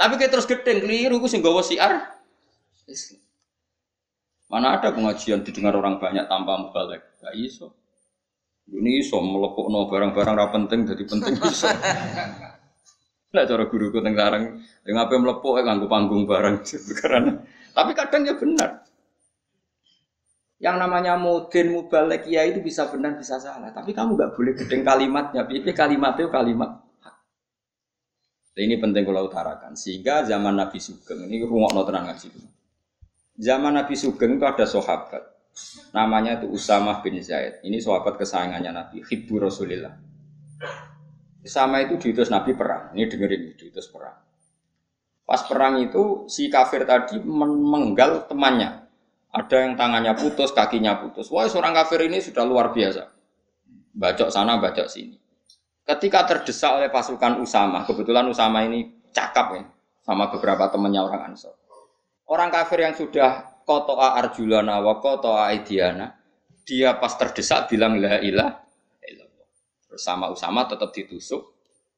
[0.00, 2.16] Tapi kayak terus gedeng keliru, gue sih bawa siar
[2.88, 3.20] Islam.
[4.48, 7.04] Mana ada pengajian didengar orang banyak tanpa mubalik?
[7.20, 7.79] Gak iso.
[8.68, 11.66] Ini iso melepuk no barang-barang rapi penting jadi penting iso.
[13.30, 14.44] Nah cara guruku tentang sarang,
[14.84, 16.66] yang apa melepuk ya nganggu panggung barang
[17.00, 17.32] karena
[17.72, 18.84] tapi kadang ya benar.
[20.60, 23.72] Yang namanya modern mubalek ya itu bisa benar bisa salah.
[23.72, 25.48] Tapi kamu nggak boleh gedeng kalimatnya.
[25.48, 26.84] Tapi kalimat itu kalimat
[28.60, 29.72] ini penting kalau utarakan.
[29.72, 32.28] Sehingga zaman Nabi Sugeng ini rumah tenang ngaji.
[33.40, 35.22] Zaman Nabi Sugeng itu ada sahabat.
[35.90, 37.62] Namanya itu Usamah bin Zaid.
[37.66, 38.96] Ini sahabat kesayangannya Nabi.
[39.02, 39.94] Hibbu Rasulillah.
[41.46, 42.92] Sama itu diutus Nabi perang.
[42.92, 44.18] Ini dengerin diutus perang.
[45.24, 48.82] Pas perang itu si kafir tadi menggal temannya.
[49.30, 51.30] Ada yang tangannya putus, kakinya putus.
[51.30, 53.06] Wah, seorang kafir ini sudah luar biasa.
[53.94, 55.14] Bacok sana, bacok sini.
[55.86, 59.62] Ketika terdesak oleh pasukan Usama, kebetulan Usama ini cakap ya,
[60.02, 61.54] sama beberapa temannya orang Ansor.
[62.26, 66.18] Orang kafir yang sudah kotoa arjulana wa kotoa aidiana,
[66.66, 68.66] dia pas terdesak bilang la ilah
[69.90, 71.50] Bersama Usama tetap ditusuk,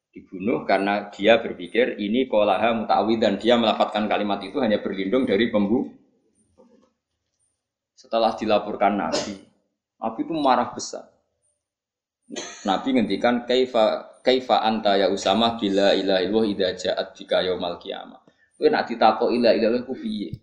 [0.09, 5.53] dibunuh karena dia berpikir ini kolaha mutawi dan dia melafatkan kalimat itu hanya berlindung dari
[5.53, 5.93] pembunuh.
[7.93, 9.45] Setelah dilaporkan Nabi,
[10.01, 11.05] Nabi itu marah besar.
[12.65, 17.45] Nabi ngendikan kaifa kaifa anta ya Usama bila ilah illallah idza ja'at bika
[17.77, 18.21] qiyamah.
[18.57, 20.33] Nak ditakok ilah ilallah ku piye?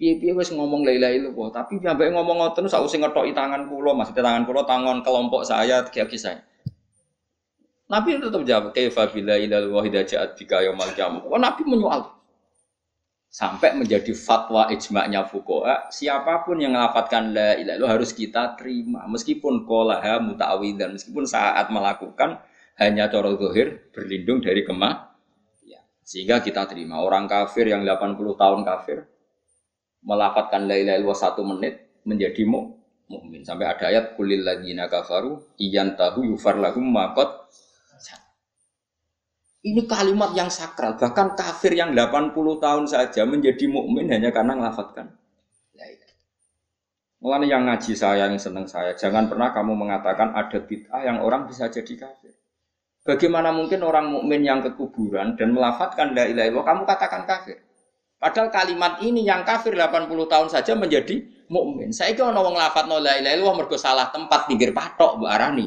[0.00, 4.24] Piye-piye wis ngomong la ilaha illallah, tapi sampai ngomong ngoten usah ngetoki tangan kula, maksudnya
[4.24, 6.40] tangan kula tangan kelompok saya, tiga saya.
[7.92, 11.20] Nabi tetap jawab, kaifa bila ilal wahida ja'at bika yaumal qiyamah.
[11.28, 12.16] Wah, Nabi menyoal.
[13.30, 19.06] sampai menjadi fatwa ijma'nya fuqaha siapa pun yang melafatkan la ilaha illallah harus kita terima
[19.06, 22.42] meskipun qolaha muta'awidan meskipun saat melakukan
[22.82, 25.14] hanya cara zahir berlindung dari kemah
[25.62, 25.78] ya.
[26.02, 29.06] sehingga kita terima orang kafir yang 80 tahun kafir
[30.04, 32.76] melafatkan la ilaha illallah satu menit menjadi mu
[33.10, 37.28] mukmin sampai ada ayat kulil ladzina kafaru iyan tahu yufar lahum makot
[39.60, 45.20] ini kalimat yang sakral bahkan kafir yang 80 tahun saja menjadi mukmin hanya karena melafatkan
[47.20, 51.44] Mulanya yang ngaji saya, yang seneng saya, jangan pernah kamu mengatakan ada bid'ah yang orang
[51.44, 52.32] bisa jadi kafir.
[53.04, 57.60] Bagaimana mungkin orang mukmin yang kekuburan dan melafatkan la ilaha illallah kamu katakan kafir?
[58.20, 61.88] Padahal kalimat ini yang kafir 80 tahun saja menjadi mukmin.
[61.88, 65.66] Saya kira orang lafat no la ilaha illallah salah tempat pinggir patok mbak Arani.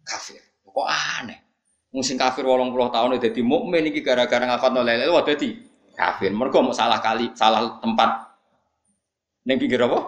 [0.00, 0.40] Kafir.
[0.64, 1.44] Kok aneh.
[1.92, 5.50] Musim kafir 80 tahun jadi mukmin iki gara-gara ngafat no la ilaha illallah dadi
[5.92, 6.32] kafir.
[6.32, 8.10] Mergo mau salah kali, salah tempat.
[9.44, 10.00] Ning pinggir apa?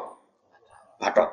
[0.96, 1.29] Patok.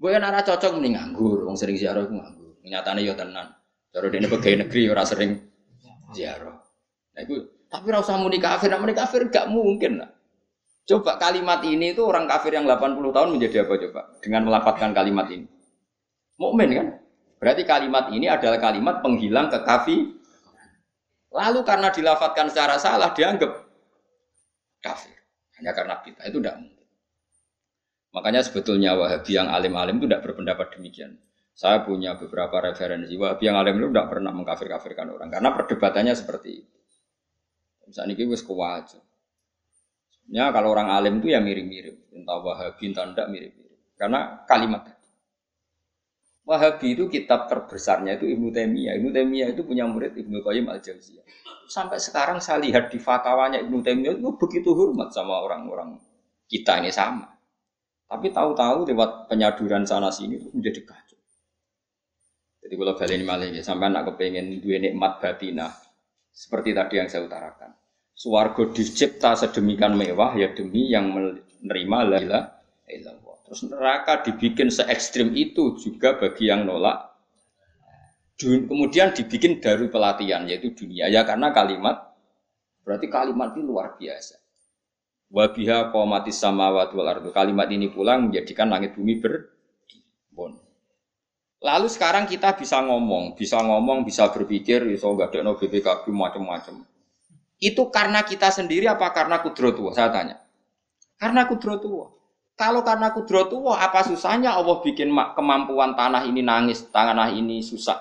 [0.00, 2.58] Gue kan arah cocok mending nganggur, wong sering ziarah gue nganggur.
[2.66, 3.46] Nyatane yo tenan.
[3.94, 5.38] Cara dene pegawai negeri ora sering
[6.10, 6.56] ziarah.
[7.14, 10.10] Nah, gue tapi rasa muni kafir, muni kafir gak mungkin lah.
[10.90, 14.00] Coba kalimat ini itu orang kafir yang 80 tahun menjadi apa coba?
[14.18, 15.46] Dengan melapatkan kalimat ini.
[16.34, 16.86] Mukmin kan?
[17.38, 20.18] Berarti kalimat ini adalah kalimat penghilang kekafi.
[21.30, 23.70] Lalu karena dilafatkan secara salah dianggap
[24.82, 25.14] kafir.
[25.62, 26.86] Hanya karena kita itu tidak mungkin.
[28.10, 31.22] Makanya sebetulnya Wahabi yang alim-alim itu tidak berpendapat demikian.
[31.54, 36.66] Saya punya beberapa referensi Wahabi yang alim itu tidak pernah mengkafir-kafirkan orang karena perdebatannya seperti
[36.66, 36.79] itu.
[37.90, 39.02] Misalnya ini wis kewajar.
[40.30, 43.78] Ya kalau orang alim itu ya mirip-mirip, entah Wahabi entah tidak mirip-mirip.
[43.98, 44.86] Karena kalimat.
[46.46, 48.94] Wahabi itu kitab terbesarnya itu Ibnu Taimiyah.
[49.02, 51.26] Ibnu Taimiyah itu punya murid Ibnu Qayyim al Jauziyah.
[51.66, 55.98] Sampai sekarang saya lihat di fatwanya Ibnu Taimiyah itu begitu hormat sama orang-orang
[56.46, 57.26] kita ini sama.
[58.10, 61.18] Tapi tahu-tahu lewat penyaduran sana sini itu menjadi kacau.
[62.66, 65.70] Jadi kalau balik ini malah ya, sampai anak kepengen dua nikmat batinah
[66.34, 67.70] seperti tadi yang saya utarakan.
[68.20, 75.32] Suwargo dicipta sedemikian mewah ya demi yang menerima la ilaha Terus neraka dibikin se ekstrim
[75.32, 77.16] itu juga bagi yang nolak.
[78.36, 82.12] Kemudian dibikin dari pelatihan yaitu dunia ya karena kalimat
[82.84, 84.36] berarti kalimat ini luar biasa.
[85.32, 87.32] Wabiha komatis sama wal ardu.
[87.32, 90.60] Kalimat ini pulang menjadikan langit bumi berbon.
[91.64, 96.86] Lalu sekarang kita bisa ngomong, bisa ngomong, bisa berpikir, bisa nggak ada no BPKB macam-macam.
[97.60, 99.92] Itu karena kita sendiri apa karena kudrotuwa?
[99.92, 100.40] Saya tanya.
[101.20, 102.16] Karena kudrotuwa.
[102.56, 108.00] Kalau karena kudrotuwa, apa susahnya Allah bikin kemampuan tanah ini nangis, tanah ini susah.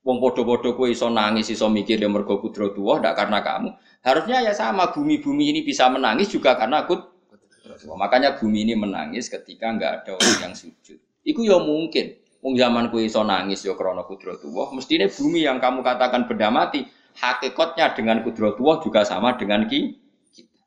[0.00, 3.68] Wong podo-podo kue iso nangis, iso mikir dia mergo kudrotuwa, tidak karena kamu.
[4.00, 8.00] Harusnya ya sama, bumi-bumi ini bisa menangis juga karena kudrotuwa.
[8.00, 10.96] Makanya bumi ini menangis ketika nggak ada orang yang sujud.
[11.20, 12.16] Itu ya mungkin.
[12.40, 14.72] Wong zaman kue iso nangis ya krono kudrotuwa.
[14.72, 19.96] Mestinya bumi yang kamu katakan benda mati, hakikatnya dengan kudrotullah juga sama dengan ki
[20.32, 20.60] kita.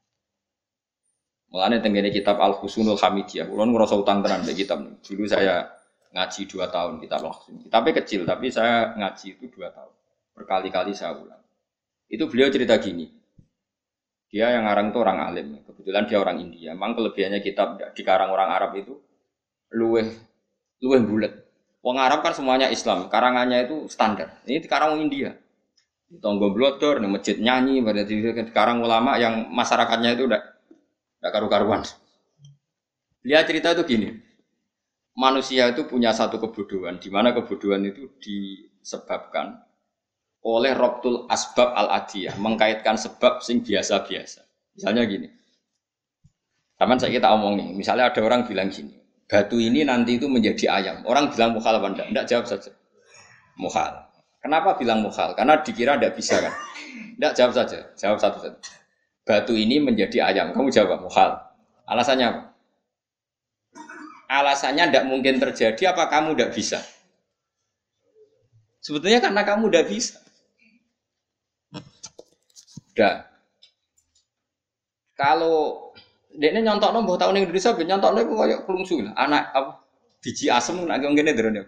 [1.53, 4.81] Mulane tenggene kitab Al Husnul Hamidiyah, kula ngrasa utang tenan mbek kitab.
[4.83, 5.69] Dulu saya
[6.13, 7.61] ngaji dua tahun kitab Al Husnul.
[7.69, 9.93] Kitabnya kecil tapi saya ngaji itu dua tahun.
[10.33, 11.41] Berkali-kali saya ulang.
[12.09, 13.09] Itu beliau cerita gini.
[14.33, 15.61] Dia yang ngarang itu orang alim.
[15.61, 16.73] Kebetulan dia orang India.
[16.73, 18.97] Memang kelebihannya kitab dikarang orang Arab itu
[19.69, 20.09] luweh
[20.81, 21.33] luweh bulat.
[21.83, 24.39] Wong Arab kan semuanya Islam, karangannya itu standar.
[24.47, 25.35] Ini dikarang India
[26.19, 30.41] tonggo blotor, nih masjid nyanyi, berarti sekarang ulama yang masyarakatnya itu udah
[31.23, 31.81] udah karu-karuan.
[33.23, 34.09] Dia cerita itu gini,
[35.15, 39.63] manusia itu punya satu kebodohan, di mana kebodohan itu disebabkan
[40.43, 44.43] oleh robtul asbab al adiyah, mengkaitkan sebab sing biasa-biasa.
[44.75, 45.31] Misalnya gini,
[46.83, 48.91] Taman saya kita omong nih, misalnya ada orang bilang gini,
[49.23, 51.07] batu ini nanti itu menjadi ayam.
[51.07, 52.07] Orang bilang mukhal apa enggak?
[52.11, 52.75] Enggak jawab saja.
[53.55, 54.12] Mukhal.
[54.43, 55.31] Kenapa bilang mukhal?
[55.39, 56.51] Karena dikira tidak bisa kan?
[57.15, 58.59] Tidak jawab saja, jawab satu satu.
[59.23, 60.51] Batu ini menjadi ayam.
[60.51, 61.39] Kamu jawab mukhal.
[61.87, 62.41] Alasannya apa?
[64.27, 65.95] Alasannya tidak mungkin terjadi.
[65.95, 66.83] Apa kamu tidak bisa?
[68.83, 70.19] Sebetulnya karena kamu tidak bisa.
[72.91, 73.31] Udah.
[75.15, 75.95] Kalau
[76.35, 79.87] dia ini nyontok nombor tahun Indonesia, nyontok nombor kayak kelungsu Anak apa?
[80.19, 81.61] Biji asem nak ngene derene.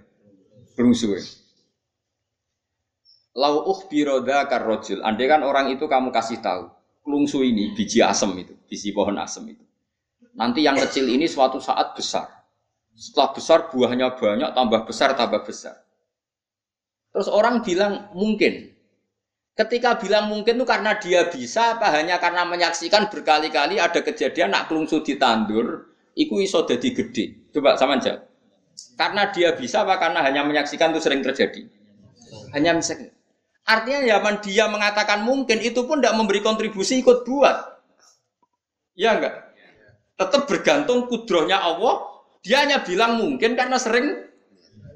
[0.76, 1.16] Kelungsu.
[1.16, 1.24] Ya.
[3.36, 5.04] Lau biroda karrojul.
[5.04, 6.72] Andai kan orang itu kamu kasih tahu,
[7.04, 9.66] kelungsu ini biji asem itu, biji pohon asem itu.
[10.40, 12.32] Nanti yang kecil ini suatu saat besar.
[12.96, 15.84] Setelah besar buahnya banyak, tambah besar, tambah besar.
[17.12, 18.72] Terus orang bilang mungkin.
[19.56, 24.68] Ketika bilang mungkin itu karena dia bisa apa hanya karena menyaksikan berkali-kali ada kejadian nak
[24.68, 27.56] kelungsu ditandur, iku iso jadi gede.
[27.56, 28.28] Coba sama aja.
[29.00, 31.72] Karena dia bisa apa karena hanya menyaksikan itu sering terjadi?
[32.52, 33.15] Hanya misalnya.
[33.66, 37.82] Artinya zaman dia mengatakan mungkin itu pun tidak memberi kontribusi ikut buat.
[38.94, 39.58] Ya enggak?
[40.16, 42.06] Tetap bergantung kudrohnya Allah.
[42.46, 44.30] Dia hanya bilang mungkin karena sering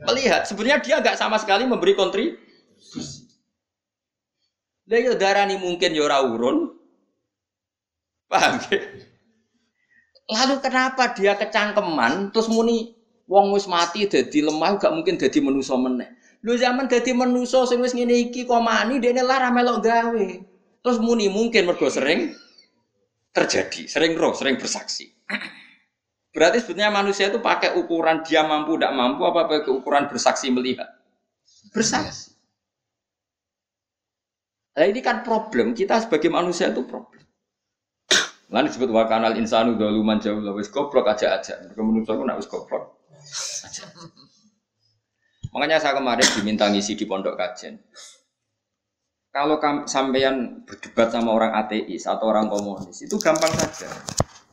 [0.05, 0.45] melihat.
[0.45, 3.25] Sebenarnya dia enggak sama sekali memberi kontribusi.
[4.89, 6.77] Lah yo darani mungkin yo ora urun.
[8.29, 8.82] Paham ya?
[10.29, 12.93] Lalu kenapa dia kecangkeman terus muni
[13.25, 16.18] wong wis mati dadi lemah gak mungkin dadi manusa meneh.
[16.39, 20.28] Lho zaman dadi manusa sing wis ngene iki kok mani dene lara melok gawe.
[20.80, 22.32] Terus muni mungkin mergo sering
[23.36, 25.12] terjadi, sering roh, sering bersaksi.
[26.34, 30.88] Berarti sebetulnya manusia itu pakai ukuran dia mampu tidak mampu apa pakai ukuran bersaksi melihat?
[31.75, 32.32] Bersaksi.
[34.80, 37.28] Nah ini kan problem kita sebagai manusia itu problem.
[38.56, 41.60] Lalu disebut wakanal insanu doluman jauh wis goblok aja aja.
[41.60, 42.95] Mereka menurut aku nak wis goblok
[43.67, 43.84] aja.
[45.50, 47.82] Makanya saya kemarin diminta ngisi di pondok kajen.
[49.30, 53.90] Kalau sampean berdebat sama orang ateis atau orang komunis itu gampang saja.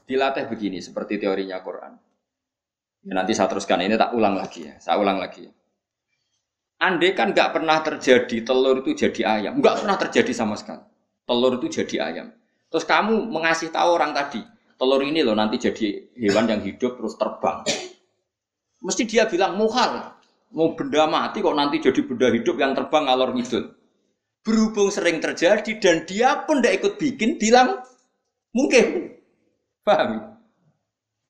[0.04, 1.96] Dilatih begini seperti teorinya Quran.
[3.06, 4.76] Ya, nanti saya teruskan ini tak ulang lagi ya.
[4.76, 5.48] Saya ulang lagi.
[6.76, 10.84] Andai kan nggak pernah terjadi telur itu jadi ayam, nggak pernah terjadi sama sekali.
[11.24, 12.28] Telur itu jadi ayam.
[12.68, 14.44] Terus kamu mengasih tahu orang tadi,
[14.76, 17.64] telur ini loh nanti jadi hewan yang hidup terus terbang.
[18.84, 20.20] Mesti dia bilang muhal,
[20.52, 23.64] mau benda mati kok nanti jadi benda hidup yang terbang ngalor ngidul.
[24.46, 27.82] Berhubung sering terjadi dan dia pun tidak ikut bikin, bilang
[28.54, 29.18] mungkin.
[29.82, 30.38] Paham?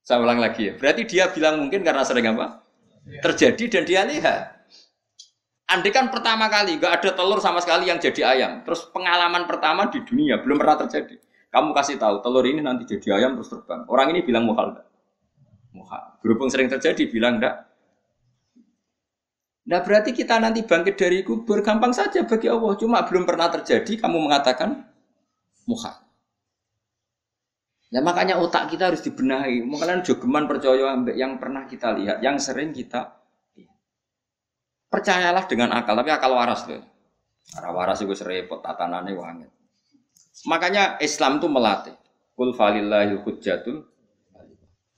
[0.04, 0.72] Saya ulang lagi ya.
[0.76, 2.60] Berarti dia bilang mungkin karena sering apa?
[3.24, 4.56] Terjadi dan dia lihat.
[5.66, 9.90] Andai kan pertama kali nggak ada telur sama sekali yang jadi ayam, terus pengalaman pertama
[9.90, 11.18] di dunia belum pernah terjadi.
[11.50, 13.82] Kamu kasih tahu telur ini nanti jadi ayam terus terbang.
[13.90, 14.86] Orang ini bilang muhal enggak?
[15.74, 16.02] Muhal.
[16.22, 17.66] Berhubung sering terjadi bilang enggak.
[19.66, 22.72] Nah berarti kita nanti bangkit dari kubur gampang saja bagi Allah.
[22.78, 24.86] Cuma belum pernah terjadi kamu mengatakan
[25.66, 26.06] muhal.
[27.90, 29.66] Ya makanya otak kita harus dibenahi.
[29.66, 33.16] Makanya jogeman percaya yang pernah kita lihat, yang sering kita
[34.86, 36.80] Percayalah dengan akal, tapi akal waras loh.
[37.58, 39.48] Arah waras itu serepot tatanannya wangi.
[40.46, 41.96] Makanya Islam itu melatih.
[42.32, 43.82] Kul falillahil hujjatul.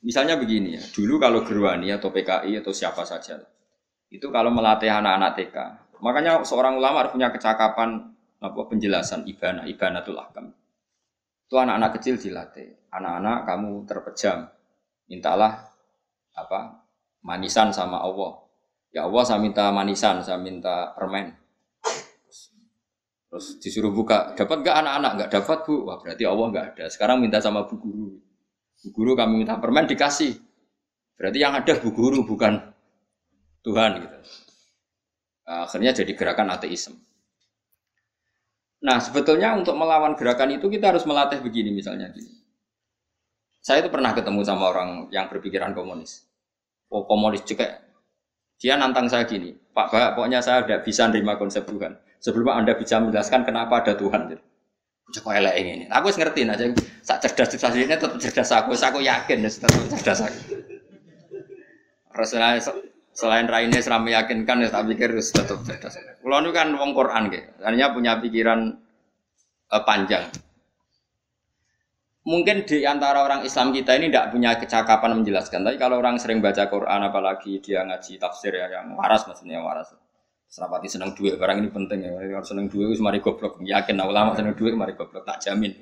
[0.05, 3.43] Misalnya begini ya, dulu kalau Gerwani atau PKI atau siapa saja,
[4.09, 5.57] itu kalau melatih anak-anak TK,
[6.01, 10.55] makanya seorang ulama harus punya kecakapan apa penjelasan ibana, ibanatul ahkam.
[11.49, 12.89] Itu anak-anak kecil dilatih.
[12.89, 14.49] Anak-anak kamu terpejam,
[15.13, 15.69] mintalah
[16.33, 16.81] apa
[17.21, 18.49] manisan sama Allah
[18.89, 21.37] Ya Allah saya minta manisan, saya minta permen.
[23.29, 25.13] Terus disuruh buka, dapat gak anak-anak?
[25.21, 26.85] Gak dapat bu, wah berarti Allah gak ada.
[26.89, 28.17] Sekarang minta sama bu guru.
[28.81, 30.33] Bu guru kami minta permen dikasih.
[31.21, 32.57] Berarti yang ada bu guru bukan
[33.69, 34.17] Tuhan gitu.
[35.45, 36.97] Akhirnya jadi gerakan ateisme.
[38.81, 42.33] Nah sebetulnya untuk melawan gerakan itu kita harus melatih begini misalnya gini.
[43.61, 46.25] Saya itu pernah ketemu sama orang yang berpikiran komunis.
[46.89, 47.85] Oh komunis juga
[48.59, 51.95] dia nantang saya gini, Pak Pak, pokoknya saya tidak bisa nerima konsep Tuhan.
[52.19, 54.35] Sebelum Anda bisa menjelaskan kenapa ada Tuhan.
[55.15, 55.87] Cek kok elek ini.
[55.87, 56.67] Aku ngerti aja.
[57.07, 58.75] Sak cerdas cerdas ini tetap cerdas aku.
[58.75, 60.39] Aku yakin tetap cerdas aku.
[62.27, 62.59] Selain,
[63.19, 65.99] selain raine seram meyakinkan ya tak pikir tetap cerdas.
[65.99, 67.51] Kalau ini kan wong Quran gitu.
[67.67, 68.79] Hanya punya pikiran
[69.75, 70.31] uh, panjang
[72.29, 75.65] mungkin di antara orang Islam kita ini tidak punya kecakapan menjelaskan.
[75.65, 79.65] Tapi kalau orang sering baca Quran, apalagi dia ngaji tafsir ya yang waras maksudnya yang
[79.65, 79.97] waras.
[80.49, 82.13] Serapati senang duit barang ini penting ya.
[82.13, 83.61] Kalau senang duit itu mari goblok.
[83.65, 85.73] Yakin nah, ulama senang duit mari goblok tak jamin.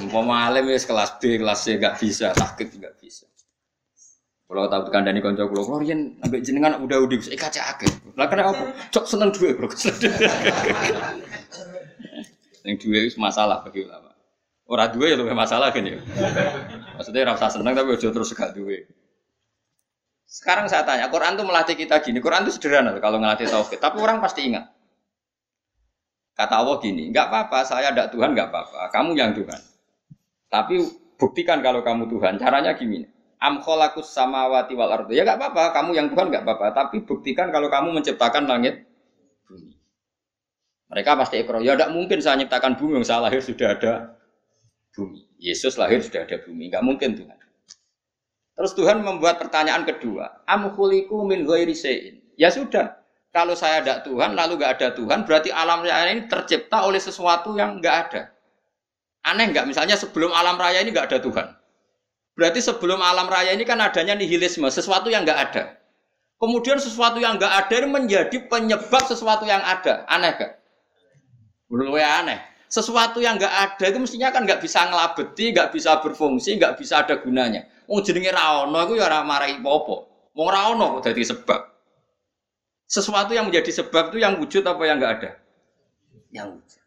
[0.00, 3.28] Umpama ya kelas B, kelas C gak bisa, sakit gak bisa.
[4.46, 7.90] Kalau tahu kandani konco kulo, kulo riyen ambek jenengan udah udah bisa kaca akeh.
[8.14, 8.64] Lah kenapa apa?
[8.94, 9.66] Cok seneng duit, Bro.
[12.62, 14.14] Yang dua itu masalah bagi ulama.
[14.70, 15.98] Orang dua ya lebih masalah kan ya.
[16.94, 18.86] Maksudnya rasa seneng tapi udah terus gak dua.
[20.26, 22.18] Sekarang saya tanya, Quran itu melatih kita gini.
[22.18, 24.74] Quran itu sederhana kalau ngelatih tauhid, tapi orang pasti ingat.
[26.36, 29.60] Kata Allah gini, nggak apa-apa, saya ada Tuhan nggak apa-apa, kamu yang Tuhan.
[30.50, 30.74] Tapi
[31.16, 32.36] buktikan kalau kamu Tuhan.
[32.36, 33.06] Caranya gini,
[33.46, 35.14] am kholakus samawati wal ardu.
[35.14, 36.66] Ya nggak apa-apa, kamu yang Tuhan nggak apa-apa.
[36.74, 38.82] Tapi buktikan kalau kamu menciptakan langit
[39.46, 39.78] bumi.
[40.90, 41.62] Mereka pasti ekor.
[41.62, 43.92] Ya tidak mungkin saya menciptakan bumi yang saya lahir sudah ada
[44.90, 45.22] bumi.
[45.38, 46.74] Yesus lahir sudah ada bumi.
[46.74, 47.38] Nggak mungkin Tuhan.
[48.56, 50.42] Terus Tuhan membuat pertanyaan kedua.
[50.50, 51.76] Am khuliku min ghairi
[52.34, 53.06] Ya sudah.
[53.36, 57.52] Kalau saya ada Tuhan, lalu nggak ada Tuhan, berarti alam raya ini tercipta oleh sesuatu
[57.52, 58.32] yang nggak ada.
[59.28, 59.68] Aneh nggak?
[59.68, 61.46] Misalnya sebelum alam raya ini nggak ada Tuhan.
[62.36, 65.80] Berarti sebelum alam raya ini kan adanya nihilisme, sesuatu yang nggak ada.
[66.36, 70.04] Kemudian sesuatu yang nggak ada ini menjadi penyebab sesuatu yang ada.
[70.04, 70.52] Aneh gak?
[71.72, 72.36] Belum aneh.
[72.68, 77.00] Sesuatu yang nggak ada itu mestinya kan nggak bisa ngelabeti, nggak bisa berfungsi, nggak bisa
[77.00, 77.64] ada gunanya.
[77.88, 79.96] Wong jenenge ra ono iku ya ora marai apa-apa.
[80.36, 81.60] Wong ra ono kok dadi sebab.
[82.86, 85.30] Sesuatu yang menjadi sebab itu yang wujud apa yang nggak ada?
[86.34, 86.82] Yang wujud.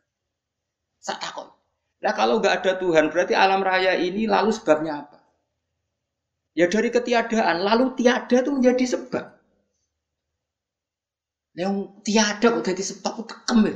[1.00, 1.48] Saat takut.
[2.04, 5.19] Nah kalau nggak ada Tuhan berarti alam raya ini lalu sebabnya apa?
[6.60, 9.32] Ya dari ketiadaan lalu tiada itu menjadi sebab.
[11.56, 13.76] Yang tiada kok jadi sebab itu kekem ya.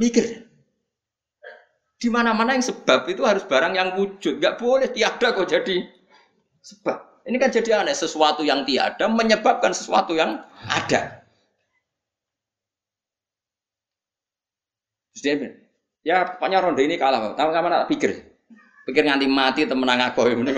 [0.00, 0.24] Mikir.
[2.00, 4.40] Di mana-mana yang sebab itu harus barang yang wujud.
[4.40, 5.84] Gak boleh tiada kok jadi
[6.64, 7.28] sebab.
[7.28, 7.92] Ini kan jadi aneh.
[7.92, 11.20] Sesuatu yang tiada menyebabkan sesuatu yang ada.
[15.12, 15.52] Terus
[16.00, 17.36] ya pokoknya ronde ini kalah.
[17.36, 18.10] Tahu kamu pikir?
[18.88, 20.48] Pikir nganti mati temenang aku ini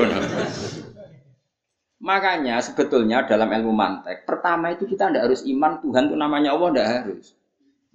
[1.97, 6.69] Makanya sebetulnya dalam ilmu mantek, pertama itu kita tidak harus iman Tuhan itu namanya Allah,
[6.73, 7.27] tidak harus.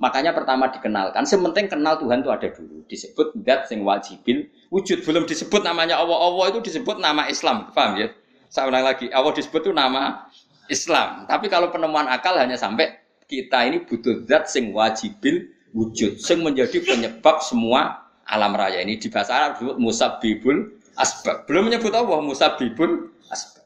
[0.02, 2.82] Makanya pertama dikenalkan, sementing kenal Tuhan itu ada dulu.
[2.89, 6.18] Disebut dat sing wajibil, wujud belum disebut namanya Allah.
[6.18, 8.10] Allah itu disebut nama Islam, paham ya?
[8.49, 10.26] Saya ulang lagi, Allah disebut itu nama
[10.66, 11.30] Islam.
[11.30, 12.97] Tapi kalau penemuan akal hanya sampai
[13.30, 19.08] kita ini butuh zat sing wajibil wujud, sing menjadi penyebab semua alam raya ini di
[19.14, 20.58] bahasa Arab disebut musabibul
[20.97, 21.45] asbab.
[21.45, 23.61] Belum menyebut Allah musabibul asbab.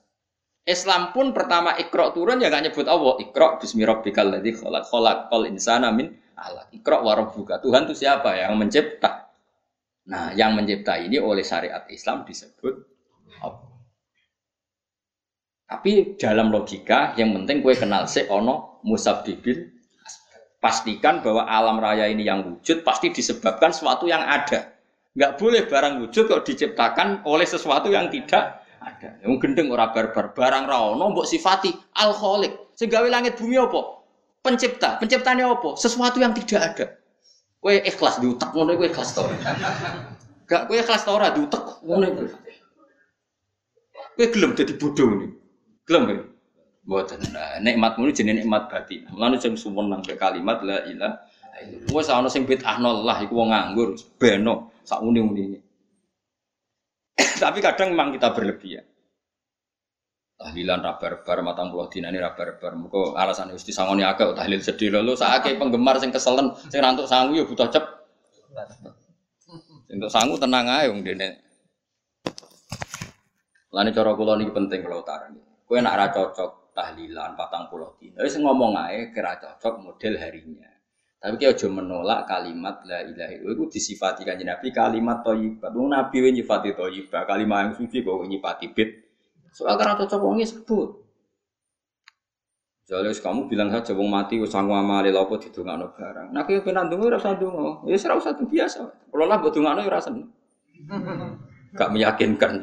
[0.66, 3.22] Islam pun pertama ikro turun ya gak nyebut Allah.
[3.22, 6.10] Ikro bismillahirrahmanirrahim ladzi khalaq khalaqal insana min.
[6.74, 7.62] Ikro warabbuka.
[7.62, 9.30] Tuhan itu siapa yang mencipta?
[10.10, 12.82] Nah, yang mencipta ini oleh syariat Islam disebut
[13.46, 13.78] Allah.
[15.66, 19.70] Tapi dalam logika yang penting kue kenal se ono musabibin
[20.62, 24.78] pastikan bahwa alam raya ini yang wujud pasti disebabkan sesuatu yang ada.
[25.14, 29.10] Nggak boleh barang wujud kok diciptakan oleh sesuatu yang tidak ada.
[29.24, 32.76] Yang gendeng ora barbar, barang ra ono mbok sifati al khaliq.
[32.76, 34.04] Sing gawe langit bumi apa?
[34.44, 35.00] Pencipta.
[35.02, 35.74] Penciptane apa?
[35.80, 36.86] Sesuatu yang tidak ada.
[37.60, 39.26] Kowe ikhlas diutek ngono kowe ikhlas to.
[40.46, 42.28] Gak kowe ikhlas to ora diutek ngono kowe.
[44.14, 45.28] Kowe gelem dadi bodoh ini.
[45.90, 46.16] Gelem kowe.
[46.86, 47.20] Mboten.
[47.66, 49.10] Nikmatmu jenenge nikmat batin.
[49.10, 51.14] Mulane sing suwenang kalimat la ilaha illallah.
[51.96, 55.65] Wes ana sing bid'ah lah iku wong nganggur, beno sak uni-unine.
[57.44, 58.84] Tapi kadang memang kita berlebihan.
[60.36, 62.76] Tahlilan rabar-bar matang puluh dina ini rabar-bar.
[62.76, 67.40] Muka alasan itu disangoni agak tahlil sedih lalu saake penggemar sing keselen sing rantuk sangu
[67.40, 67.88] ya butuh cep.
[69.88, 71.40] Untuk sangu tenang aja wong dene.
[73.72, 75.40] Lani cara kula niki penting kalau tarani.
[75.64, 78.20] Kowe nak ra cocok tahlilan patang puluh dina.
[78.20, 80.75] Wis ngomong ae kira cocok model harinya.
[81.26, 85.74] Tapi kita aja menolak kalimat la ilaha illallah itu disifati kan Nabi kalimat thayyibah.
[85.74, 88.90] Wong Nabi we nyifati thayyibah, kalimat yang suci kok nyifati bid.
[89.50, 91.02] Soal karena cocok wong sebut.
[92.86, 96.30] Jadi kamu bilang saja wong mati wis sangu amale lha apa didongakno barang.
[96.30, 97.90] Nah kowe ndonga ora usah ndonga.
[97.90, 98.82] Ya ora usah biasa.
[99.10, 100.30] Kalau lah mbok dongakno ya ora seneng.
[101.82, 102.62] Gak meyakinkan.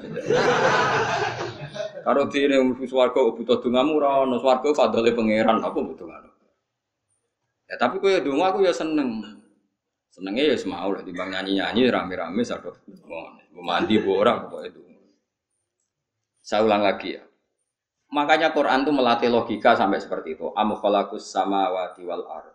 [2.07, 6.32] Kalau dene swarga butuh dongamu ora ono swarga fadhole pangeran apa butuh ngono.
[7.73, 9.25] Ya tapi kue dungo aku ya seneng.
[10.13, 12.69] Senengnya ya semau lah dibang nyanyi-nyanyi rame-rame satu.
[13.09, 14.81] Mau mandi bu orang pokoknya itu.
[16.45, 17.25] Saya ulang lagi ya.
[18.13, 20.53] Makanya Quran tuh melatih logika sampai seperti itu.
[20.53, 22.53] Am khalaqus samawati wal ard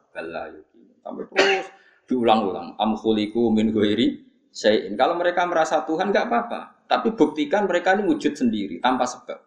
[1.02, 1.66] Sampai terus
[2.06, 2.78] diulang-ulang.
[2.78, 4.22] Am khuliqu min ghairi.
[4.94, 9.47] Kalau mereka merasa Tuhan nggak apa-apa, tapi buktikan mereka ini wujud sendiri tanpa sebab.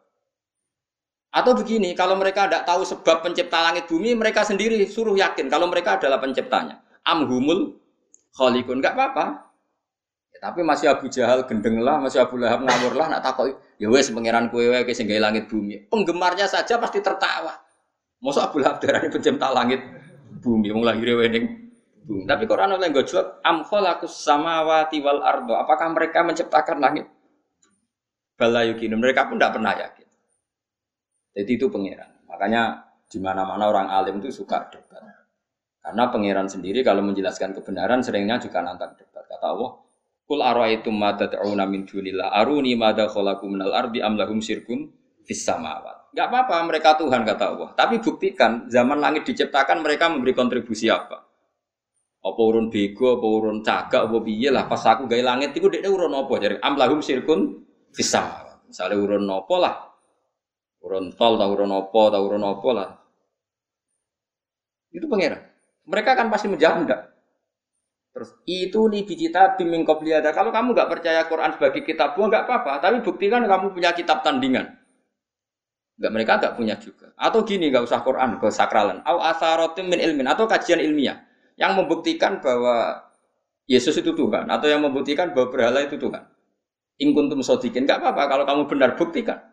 [1.30, 5.70] Atau begini, kalau mereka tidak tahu sebab pencipta langit bumi, mereka sendiri suruh yakin kalau
[5.70, 6.82] mereka adalah penciptanya.
[7.06, 7.78] Amhumul
[8.34, 9.26] kholikun, nggak apa-apa.
[10.34, 13.54] Ya, tapi masih Abu Jahal gendeng lah, masih Abu Lahab ngawur lah, nak takut.
[13.78, 15.86] Ya wes pangeran kue sehingga langit bumi.
[15.86, 17.54] Penggemarnya saja pasti tertawa.
[18.18, 19.80] Masa Abu Lahab darah pencipta langit
[20.42, 21.70] bumi, mau lahir wening
[22.04, 22.26] bumi.
[22.26, 25.54] Tapi Quran oleh gue jawab, am kholakus samawati wal ardo.
[25.54, 27.06] Apakah mereka menciptakan langit?
[28.34, 28.98] Balayukin.
[28.98, 29.99] Mereka pun tidak pernah yakin.
[31.34, 32.26] Jadi itu pangeran.
[32.26, 32.62] Makanya
[33.10, 35.02] di mana-mana orang alim itu suka debat.
[35.80, 39.24] Karena pangeran sendiri kalau menjelaskan kebenaran seringnya juga nantang debat.
[39.26, 39.70] Kata Allah,
[40.30, 44.86] Kul ara'aitum ma tad'una min dunillah aruni madza khalaqu minal ardi am lahum syirkun
[45.26, 45.42] fis.
[45.50, 47.70] Enggak apa-apa mereka Tuhan kata Allah.
[47.74, 51.18] Tapi buktikan zaman langit diciptakan mereka memberi kontribusi apa?
[52.22, 55.90] Apa urun bego, apa urun cagak, apa piye lah pas aku gawe langit iku dekne
[55.90, 58.70] urun apa jadi am lahum syirkun fis samawat.
[58.70, 59.74] Misalnya urun apa lah
[60.80, 62.88] Urun tol, tau urun opo, tau urun opo lah.
[64.90, 65.44] Itu pangeran.
[65.86, 67.00] Mereka kan pasti menjawab enggak.
[68.10, 70.34] Terus itu nih kita biming ada.
[70.34, 74.26] Kalau kamu nggak percaya Quran sebagai kitab buah nggak apa-apa, tapi buktikan kamu punya kitab
[74.26, 74.66] tandingan.
[76.00, 77.12] Enggak mereka nggak punya juga.
[77.14, 79.04] Atau gini nggak usah Quran ke sakralan.
[79.06, 81.22] Au asarotim min ilmin atau kajian ilmiah
[81.54, 83.04] yang membuktikan bahwa
[83.70, 86.26] Yesus itu Tuhan atau yang membuktikan bahwa berhala itu Tuhan.
[86.98, 89.49] Ingkuntum sodikin nggak apa-apa kalau kamu benar buktikan.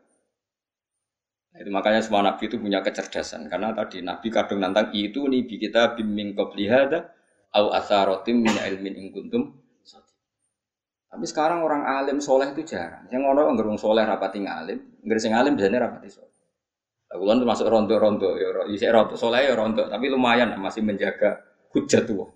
[1.58, 5.98] Itu makanya semua nabi itu punya kecerdasan karena tadi nabi kadung nantang itu nih kita
[5.98, 7.10] bimbing koplihada
[7.58, 9.58] au asarotim min ilmin ingkuntum
[11.08, 13.08] tapi sekarang orang alim soleh itu jarang.
[13.08, 16.36] Yang ngono ngerung soleh rapati ngalim, ngerung sing alim biasanya rapati soleh.
[17.08, 21.40] Aku kan masuk rondo-rondo, ya, ya rondo soleh ya rondo, tapi lumayan masih menjaga
[21.72, 22.28] hujat tuh.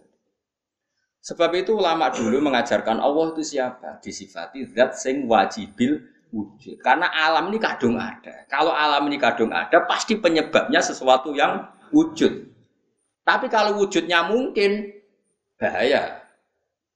[1.22, 4.02] Sebab itu ulama dulu mengajarkan Allah itu siapa?
[4.02, 6.02] Disifati zat sing wajibil
[6.32, 6.80] wujud.
[6.80, 8.48] Karena alam ini kadung ada.
[8.48, 12.48] Kalau alam ini kadung ada, pasti penyebabnya sesuatu yang wujud.
[13.22, 14.90] Tapi kalau wujudnya mungkin,
[15.60, 16.24] bahaya.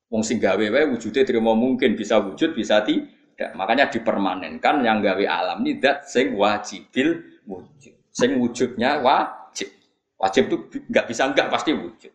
[0.09, 3.51] Wong sing gawe wae wujude terima mungkin bisa wujud bisa tidak.
[3.57, 7.93] Makanya dipermanenkan yang gawe alam ini zat sing wajibil wujud.
[8.13, 9.69] Sing wujudnya wajib.
[10.15, 10.55] Wajib itu
[10.87, 12.13] nggak bisa nggak pasti wujud.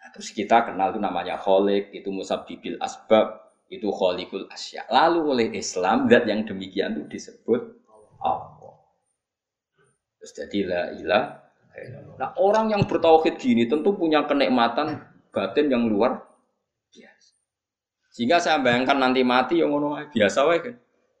[0.00, 4.84] Nah, terus kita kenal itu namanya kholik, itu musabibil asbab, itu kholikul asya.
[4.92, 7.60] Lalu oleh Islam zat yang demikian itu disebut
[8.20, 8.74] Allah.
[10.20, 11.24] Terus jadi la ilah.
[12.20, 15.02] Nah orang yang bertauhid gini tentu punya kenikmatan
[15.34, 16.22] batin yang luar
[16.92, 17.34] biasa.
[18.14, 20.74] Sehingga saya bayangkan nanti mati yang ngono biasa wae kan.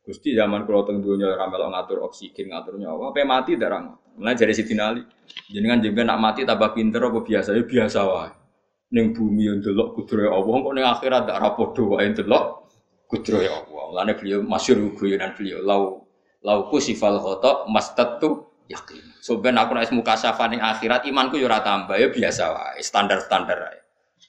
[0.04, 3.96] Gusti zaman kalau teng dunia ramel ngatur oksigen ngatur nyawa, apa mati darang.
[4.20, 5.00] Mulai dari Siti Nali.
[5.48, 8.43] Jenengan jenengan nak mati tambah pinter apa biasa ya biasa wae
[8.94, 12.44] ning bumi yang delok kudrohe Allah kok ning akhirat tak ra padha wae delok
[13.10, 13.82] kudrohe Allah.
[13.90, 15.82] Mulane beliau masyhur guyonan beliau lau
[16.46, 19.02] lau kusifal khata mastatu yakin.
[19.18, 23.80] So ben aku muka safa ning akhirat imanku yo tambah ya biasa wae, standar-standar wae.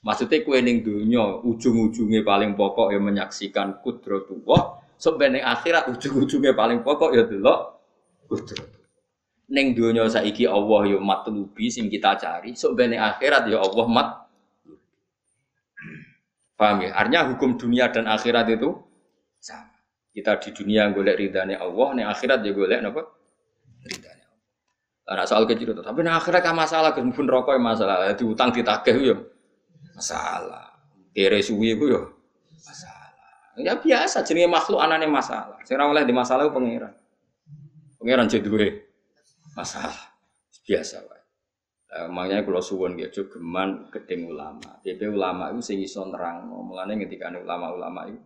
[0.01, 4.81] Maksudnya kue ning dunia ujung-ujungnya paling pokok ya menyaksikan kudratullah.
[4.97, 7.85] So ben ning akhirat ujung-ujungnya paling pokok ya delok
[8.25, 8.65] kudrat.
[9.45, 12.57] Ning dunia saiki Allah yo matlubi sing kita cari.
[12.57, 14.24] So ning akhirat ya Allah mat
[16.55, 16.95] Paham ya?
[16.95, 18.79] Artinya hukum dunia dan akhirat itu
[19.39, 19.75] sama.
[20.15, 23.03] Kita di dunia golek ridhanya Allah, nih akhirat ya golek apa?
[23.83, 24.47] Ridhanya Allah.
[25.03, 29.15] Karena soal kecil itu, tapi nih akhirat kan masalah, pun rokok masalah, diutang ditagih ya
[29.91, 30.71] masalah.
[31.11, 32.03] Kere suwi itu ya
[32.63, 33.11] masalah.
[33.55, 35.59] Ya biasa, jenis makhluk anane masalah.
[35.63, 36.91] Saya oleh di masalah itu pangeran.
[37.99, 38.47] Pangeran jadi
[39.55, 40.11] masalah.
[40.65, 41.03] Biasa,
[41.95, 44.83] Uh, makanya kalau suwon gitu geman gedeng ulama.
[44.83, 46.43] PP ulama itu sing iso nerang.
[46.51, 48.19] Mulane ketika ulama-ulama itu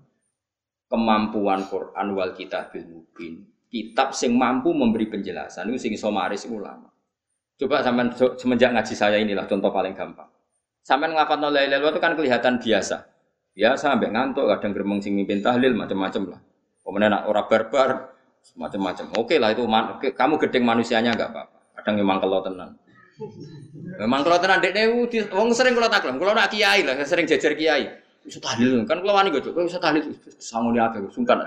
[0.89, 3.45] kemampuan Quran wal bil mubin.
[3.69, 6.89] Kitab sing mampu memberi penjelasan itu sing iso maris ulama.
[7.61, 8.09] Coba sampean
[8.41, 10.25] semenjak ngaji saya inilah contoh paling gampang.
[10.81, 13.05] Sampean nglafal la ilaha itu kan kelihatan biasa.
[13.53, 16.41] Biasa sampai ngantuk, kadang geremeng sing mimpin tahlil macam-macam lah.
[16.81, 18.17] Kemudian nak ora barbar
[18.57, 19.05] macam-macam.
[19.21, 19.61] Oke lah itu
[20.15, 21.77] kamu gedeng manusianya enggak apa-apa.
[21.77, 22.73] Kadang memang kalau tenang.
[23.99, 25.05] Memang kalau tenan dek dewu,
[25.35, 27.91] wong sering kalau taklam, kalau nak kiai lah, sering jajar kiai.
[28.23, 30.07] Bisa tahlil, kan kalau wani gitu, bisa tahlil,
[30.39, 31.39] sangun dia agak sungkan.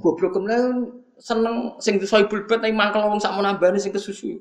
[0.00, 4.38] Goblok kemudian seneng sing soibul bet nih mangkel wong sak menambah sing kesusu.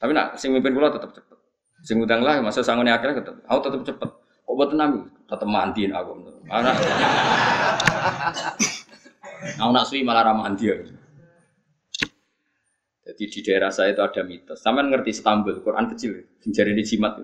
[0.00, 1.38] Tapi nak sing mimpin kula tetap cepet.
[1.84, 3.36] Sing utang lah masa sangun akhirnya tetep.
[3.48, 4.10] Aku tetep cepet.
[4.44, 6.12] Kok buat tenang, tetep mandiin aku.
[6.48, 6.76] Anak.
[9.60, 10.76] Aku nak suwi malah ramah dia.
[13.14, 14.58] Jadi di daerah saya itu ada mitos.
[14.58, 17.22] Sama ngerti Istanbul, Quran kecil, jari ini jimat.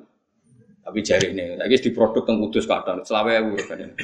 [0.87, 3.99] Tapi jari ini, lagi di produk yang kudus kadang, selawe ewu regane.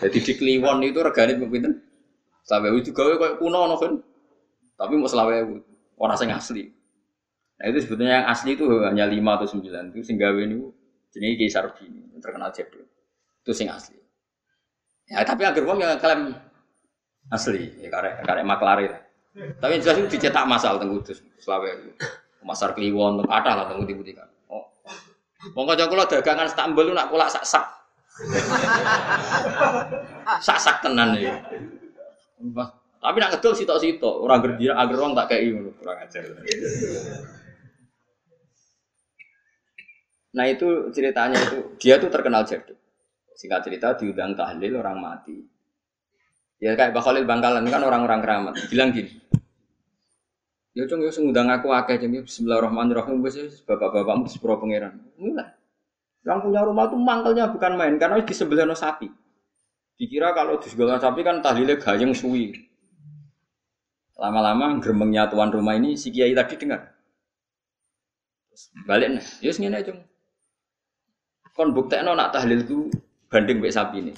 [0.00, 1.82] Jadi di Kliwon itu regane pinten?
[2.46, 3.98] Selawe ewu juga kayak kuno no kan.
[4.78, 5.58] Tapi mau selawe ewu,
[5.98, 6.70] orang yang asli.
[7.58, 10.56] Nah itu sebetulnya yang asli itu hanya lima atau sembilan itu sehingga ini
[11.12, 12.86] jenis Kaisar Bini terkenal jadul.
[13.42, 13.98] Itu sing asli.
[15.10, 16.38] Ya tapi agar uang yang klaim
[17.28, 19.09] asli, ya karek karek maklari.
[19.30, 21.70] Tapi jelas itu dicetak masal teng Kudus, Selawe.
[22.40, 24.26] Pasar Kliwon, ada lah teng Budi kan.
[24.50, 24.66] Oh.
[25.54, 27.62] Wong kanca kula dagangan Istanbul nak kula sak-sak.
[30.46, 31.38] Sak-sak tenan ya.
[33.00, 36.22] Tapi nak ngedol sitok-sitok, orang gerdira agar orang tak kayak ngono, kurang ajar.
[40.30, 42.76] Nah itu ceritanya itu dia tuh terkenal jadul.
[43.34, 45.40] Singkat cerita diundang tahlil orang mati.
[46.60, 48.54] Ya kayak Pak Khalil Bangkalan kan orang-orang keramat.
[48.68, 49.16] Bilang gini.
[50.76, 55.02] Ya cung ya ngundang aku akeh jeng ya, Bismillahirrahmanirrahim wis bapak-bapakmu sepuro pangeran.
[55.18, 55.56] Mulai.
[56.20, 59.08] Yang punya rumah tuh mangkelnya bukan main karena di sebelahnya sapi.
[59.96, 62.52] Dikira kalau di sebelah sapi kan tahlilnya gayeng suwi.
[64.20, 66.92] Lama-lama gremengnya tuan rumah ini si kiai tadi dengar.
[68.84, 69.96] Balik nih, yus ngene aja.
[71.56, 72.36] Kon buktekno nak
[72.68, 72.92] ku
[73.32, 74.12] banding mbek sapi ini.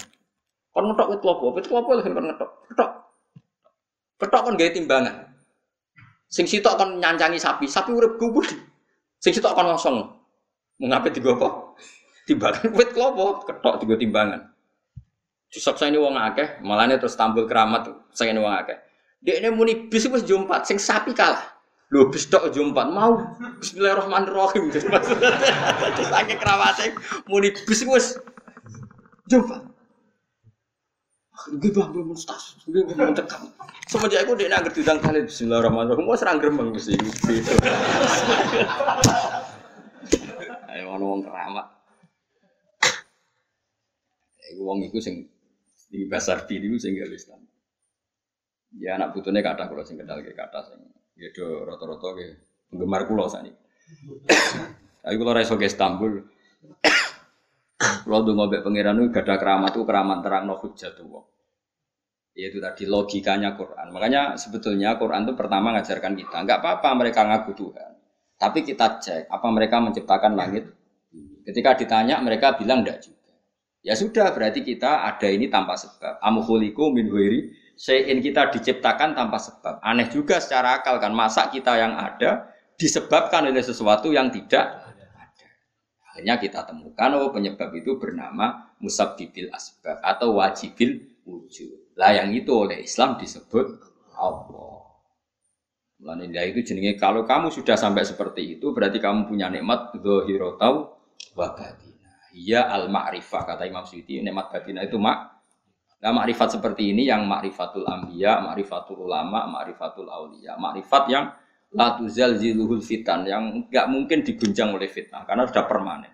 [0.73, 2.51] Kon ngetok wit klopo, wit klopo lho kon ngetok.
[2.73, 2.91] Ketok.
[4.17, 5.17] Ketok kon gawe timbangan.
[6.33, 8.49] Sing sitok kon nyancangi sapi, sapi urip gubur.
[9.21, 9.97] Sing sitok kon ngosong.
[10.81, 11.77] Mengapa tiga apa?
[12.25, 14.41] Timbangan wit klopo, ketok tiga timbangan.
[15.53, 18.81] Jusok saya ini wong akeh, malahnya terus tampil keramat saya ini wong akeh.
[19.21, 21.45] Dia ini muni bis wis jumpat, sing sapi kalah.
[21.93, 23.21] Lho bis tok jumpat mau
[23.61, 24.73] Bismillahirrahmanirrahim.
[24.73, 26.97] Terus akeh kerawate
[27.29, 28.17] muni bis wis
[29.29, 29.61] jumpat.
[31.51, 33.51] Gue bang belum mustas, gue belum tekan.
[33.91, 36.07] Semenjak aku dia nggak diundang kali Bismillahirrahmanirrahim.
[36.07, 36.95] Mau serang gremeng mesti.
[40.71, 41.67] Ayo mau wong keramat.
[44.55, 45.27] Iku wong iku sing
[45.91, 47.43] di pasar diri sing gak Islam.
[48.79, 50.81] Ya anak putune kata kalau sing kenal ke kata sing
[51.19, 52.27] ya do rata-rata ke
[52.71, 53.51] penggemar kula sani.
[55.03, 56.23] Tapi kalau reso ke Istanbul,
[57.83, 61.23] kalau tuh ngobek pangeran itu gada keramat itu keramat terang no tuh.
[62.33, 63.93] Yaitu tadi logikanya Quran.
[63.93, 67.91] Makanya sebetulnya Quran itu pertama ngajarkan kita, nggak apa-apa mereka ngaku Tuhan.
[68.41, 70.67] Tapi kita cek apa mereka menciptakan langit.
[71.43, 73.23] Ketika ditanya mereka bilang enggak juga.
[73.83, 76.23] Ya sudah, berarti kita ada ini tanpa sebab.
[76.23, 79.83] Amuhuliku min huiri, sein kita diciptakan tanpa sebab.
[79.83, 82.47] Aneh juga secara akal kan, masa kita yang ada
[82.79, 84.82] disebabkan oleh sesuatu yang tidak ada.
[86.13, 91.97] Hanya kita temukan, oh penyebab itu bernama musabbibil asbab atau wajibil wujud.
[91.97, 93.67] Lah yang itu oleh Islam disebut
[94.17, 94.85] Allah.
[96.03, 100.99] Mulanya itu jenenge kalau kamu sudah sampai seperti itu berarti kamu punya nikmat dzahirotau
[101.39, 101.49] wa
[102.33, 105.33] Iya al ma'rifah kata Imam Suyuti nikmat batin itu mak.
[106.03, 111.31] Nah, makrifat seperti ini yang makrifatul ambiya, makrifatul ulama, makrifatul aulia, makrifat yang
[111.73, 116.13] la tuzal ziluhul fitan yang nggak mungkin diguncang oleh fitnah karena sudah permanen.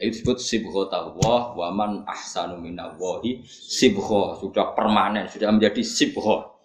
[0.00, 6.56] Itu disebut sibho tawah wa man ahsanu minallahi sibho sudah permanen, sudah menjadi sibho.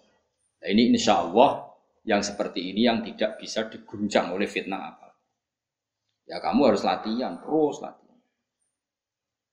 [0.63, 1.67] Nah, ini insya Allah
[2.07, 5.09] yang seperti ini yang tidak bisa diguncang oleh fitnah apa.
[6.25, 8.05] Ya kamu harus latihan, terus latihan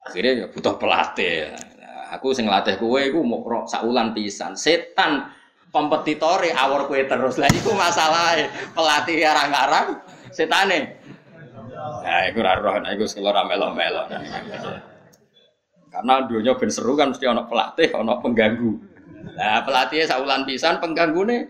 [0.02, 5.30] akhirnya ya butuh pelatih nah, aku sing latih kue aku mau saulan pisan setan
[5.72, 7.40] kompetitore awor kue terus.
[7.40, 8.36] Lah itu masalah
[8.76, 9.98] pelatih arang-arang
[10.30, 11.00] setane.
[12.04, 14.06] Nah itu roh nah itu sekolah melo-melo.
[15.92, 18.72] Karena dunia ben seru kan mesti ono pelatih ono pengganggu.
[19.34, 21.40] Nah pelatihnya saulan pisan pengganggu nih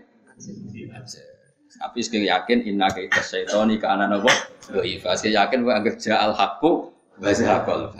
[1.73, 4.31] tapi sekali yakin inna kita syaitoni ke anak nopo
[4.71, 5.19] doifa.
[5.19, 7.91] Sekali yakin gue anggap ja'al hakku bazakol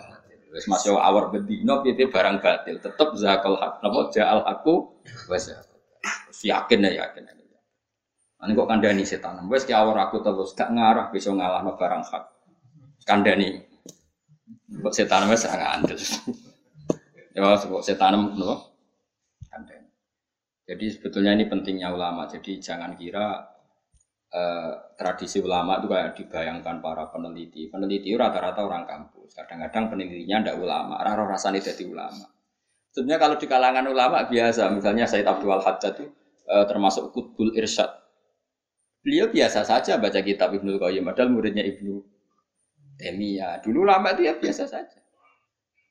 [0.54, 2.78] Wes masih awar bedino piye barang batil.
[2.78, 4.14] Tetep zakal hak napa?
[4.14, 4.94] Ja'al aku
[5.26, 5.50] wes
[6.44, 7.24] yakin ya yakin.
[8.44, 9.40] Ani kok kandani setan.
[9.48, 12.24] Wes ki awar aku terus gak ngarah bisa ngalahno barang hak.
[13.08, 13.56] Kandani.
[14.84, 16.00] Kok setan wes ngandel.
[17.34, 18.68] Ya kok setan napa?
[19.48, 19.90] Kandani.
[20.68, 22.28] Jadi sebetulnya ini pentingnya ulama.
[22.28, 23.48] Jadi jangan kira
[24.28, 27.72] eh, tradisi ulama itu kayak dibayangkan para peneliti.
[27.72, 29.40] Peneliti rata-rata orang kampus.
[29.40, 32.28] Kadang-kadang penelitinya ndak ulama, raro rasanya jadi ulama.
[32.94, 36.14] Sebenarnya kalau di kalangan ulama biasa, misalnya Said Abdul Hajjat itu
[36.48, 37.90] eh, termasuk Kutbul Irsyad.
[39.04, 42.00] Beliau biasa saja baca kitab Ibnu Qayyim, padahal muridnya Ibnu
[43.00, 43.60] Taimiyah.
[43.60, 45.00] Dulu ulama itu ya biasa saja.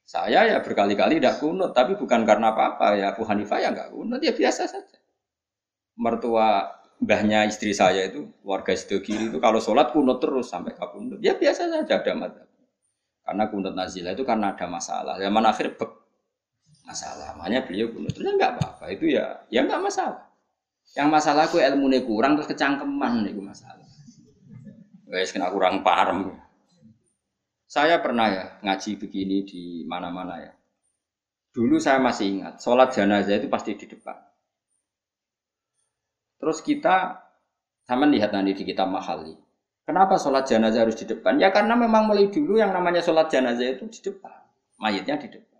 [0.03, 4.21] Saya ya berkali-kali tidak kunut, tapi bukan karena apa-apa ya Abu Hanifah ya nggak kunut,
[4.25, 4.99] ya biasa saja.
[5.95, 6.73] Mertua
[7.03, 11.35] mbahnya istri saya itu warga sido kiri itu kalau sholat kunut terus sampai kabundut ya
[11.35, 12.47] biasa saja ada mata
[13.27, 15.91] karena kunut nazilah itu karena ada masalah zaman akhir bek
[16.87, 20.31] masalah makanya beliau kunut terus ya nggak apa-apa itu ya ya nggak masalah
[20.99, 23.87] yang masalah aku ilmu kurang terus kecangkeman itu masalah
[25.09, 26.37] guys kena kurang paham
[27.69, 30.53] saya pernah ya ngaji begini di mana-mana ya
[31.53, 34.33] dulu saya masih ingat sholat jenazah itu pasti di depan
[36.43, 37.23] Terus kita
[37.87, 39.31] sama lihat nanti di kitab Mahali.
[39.87, 41.39] Kenapa sholat jenazah harus di depan?
[41.39, 44.43] Ya karena memang mulai dulu yang namanya sholat jenazah itu di depan.
[44.83, 45.52] Mayatnya di depan.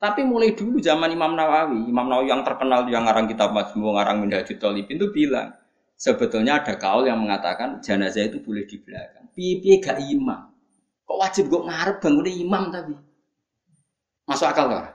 [0.00, 4.24] Tapi mulai dulu zaman Imam Nawawi, Imam Nawawi yang terkenal yang ngarang kitab Majmu, ngarang
[4.24, 5.52] Minhajul Talibin itu bilang,
[5.92, 9.28] sebetulnya ada kaul yang mengatakan jenazah itu boleh di belakang.
[9.36, 10.48] Piye gak imam.
[11.04, 12.96] Kok wajib gue ngarep bangun imam tapi?
[14.24, 14.88] Masuk akal gak?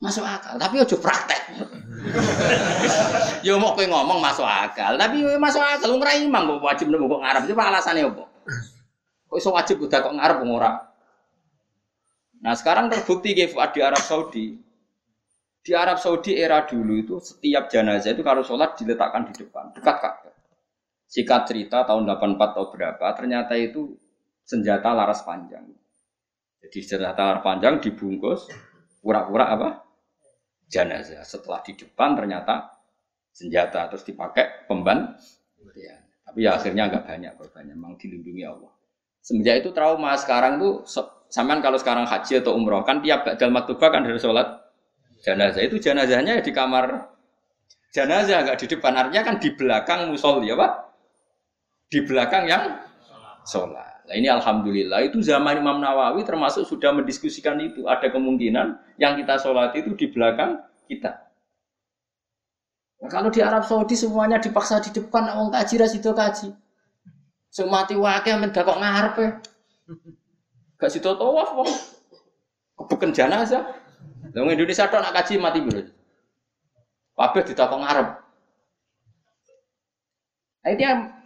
[0.00, 1.42] Masuk akal, tapi ojo praktek.
[3.44, 7.20] ya mau kowe ngomong masuk akal, tapi masuk akal ora imam kok wajib nemu kok
[7.20, 7.42] ngarep.
[7.52, 8.24] Coba alasannya apa?
[9.28, 10.85] Kok iso wajib udah kok ngarep ora?
[12.44, 14.56] Nah, sekarang terbukti ke Fuad di Arab Saudi.
[15.66, 19.98] Di Arab Saudi era dulu itu setiap jenazah itu kalau sholat diletakkan di depan, dekat
[19.98, 20.36] Ka'bah.
[21.10, 23.98] Sikat cerita tahun 84 atau berapa, ternyata itu
[24.46, 25.66] senjata laras panjang.
[26.62, 28.46] Jadi senjata laras panjang dibungkus
[29.02, 29.68] pura-pura apa?
[30.70, 31.26] Jenazah.
[31.26, 32.78] Setelah di depan ternyata
[33.34, 35.18] senjata terus dipakai pemban.
[35.74, 35.98] Ya.
[36.26, 38.70] Tapi ya akhirnya agak banyak korbannya, memang dilindungi Allah.
[39.22, 40.86] Semenjak itu trauma sekarang tuh
[41.26, 44.46] Saman kalau sekarang haji atau umroh kan tiap dalam maktubah kan dari sholat
[45.26, 45.62] jenazah.
[45.62, 47.10] Itu jenazahnya di kamar
[47.90, 48.92] jenazah nggak di depan.
[48.94, 50.72] Artinya kan di belakang musolli ya pak
[51.90, 52.64] di belakang yang
[53.46, 54.06] sholat.
[54.06, 57.90] Nah ini alhamdulillah itu zaman Imam Nawawi termasuk sudah mendiskusikan itu.
[57.90, 61.26] Ada kemungkinan yang kita sholat itu di belakang kita.
[62.96, 66.54] Nah, kalau di Arab Saudi semuanya dipaksa di depan orang kaji rasido kaji.
[67.50, 69.26] Semati wakil mendak kok ngarepe
[70.76, 71.70] gak situ tawaf wong
[72.76, 73.64] kebuken jenazah
[74.36, 75.80] Wong Indonesia tok nak kaji mati bro.
[77.16, 78.08] Kabeh ditakon ngarep.
[80.60, 80.72] Nah,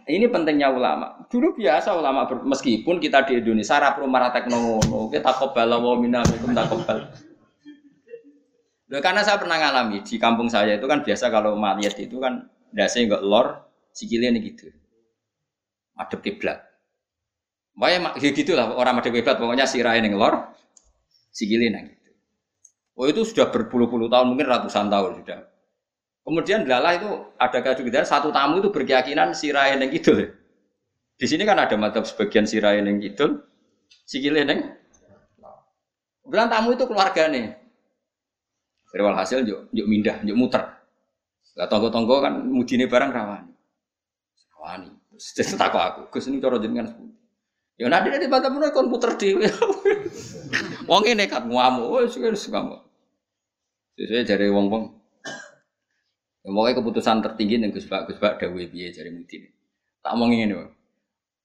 [0.07, 1.27] ini, pentingnya ulama.
[1.27, 6.23] Dulu biasa ulama meskipun kita di Indonesia ra perlu marah teknologi, kita kobal wa minna
[6.23, 7.11] takobal.
[8.91, 13.11] Karena saya pernah ngalami di kampung saya itu kan biasa kalau mayat itu kan dasarnya
[13.11, 13.47] enggak lor,
[13.91, 14.71] sikilnya ini gitu.
[15.99, 16.70] Madep kiblat.
[17.75, 20.51] Makanya ya gitu lah orang madep kiblat pokoknya sirahin yang lor,
[21.31, 22.11] sikilnya gitu.
[22.99, 25.39] Oh itu sudah berpuluh-puluh tahun, mungkin ratusan tahun sudah.
[26.21, 27.09] Kemudian lala itu
[27.39, 30.13] ada kejutan satu tamu itu berkeyakinan sirai yang gitu.
[31.17, 33.41] Di sini kan ada mata sebagian sirai yang gitu,
[34.05, 34.77] sikile neng.
[36.27, 37.57] Bilang tamu itu keluarga nih.
[38.91, 40.61] Dari hasil yuk, yuk mindah, yuk muter.
[41.55, 43.51] Gak tonggo-tonggo kan mudine barang rawani.
[44.55, 44.89] Rawani.
[45.15, 46.91] Terus aku, Gus ini cara jenengan
[47.79, 49.37] Ya nanti nanti bantah pun kon puter di.
[50.89, 52.77] Wong ini kan ngamu, wes wes ngamu.
[53.95, 54.83] Sesuai dari wong wong.
[56.41, 59.45] Ya pokoknya keputusan tertinggi nih Gus Pak Gus Pak Dawe biye dari Mudin.
[60.01, 60.67] Tak mau ini nih.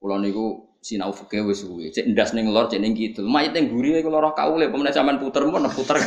[0.01, 1.91] Pulau niku sinau fikih wes suwe.
[1.91, 3.26] Cek ndas ning lor, cek ning kidul.
[3.26, 5.99] Mayit ning guri iku lara kaule, pemenang sampean puter pun puter.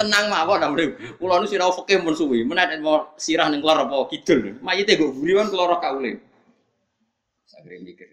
[0.00, 0.96] Tenang mawon amre.
[1.20, 4.56] Kula nu sirah fikih mun suwi, menawa mau sirah ning lor apa kidul.
[4.64, 6.16] Mayite go buri kan keloro kaule.
[7.44, 8.08] Sagere mikir.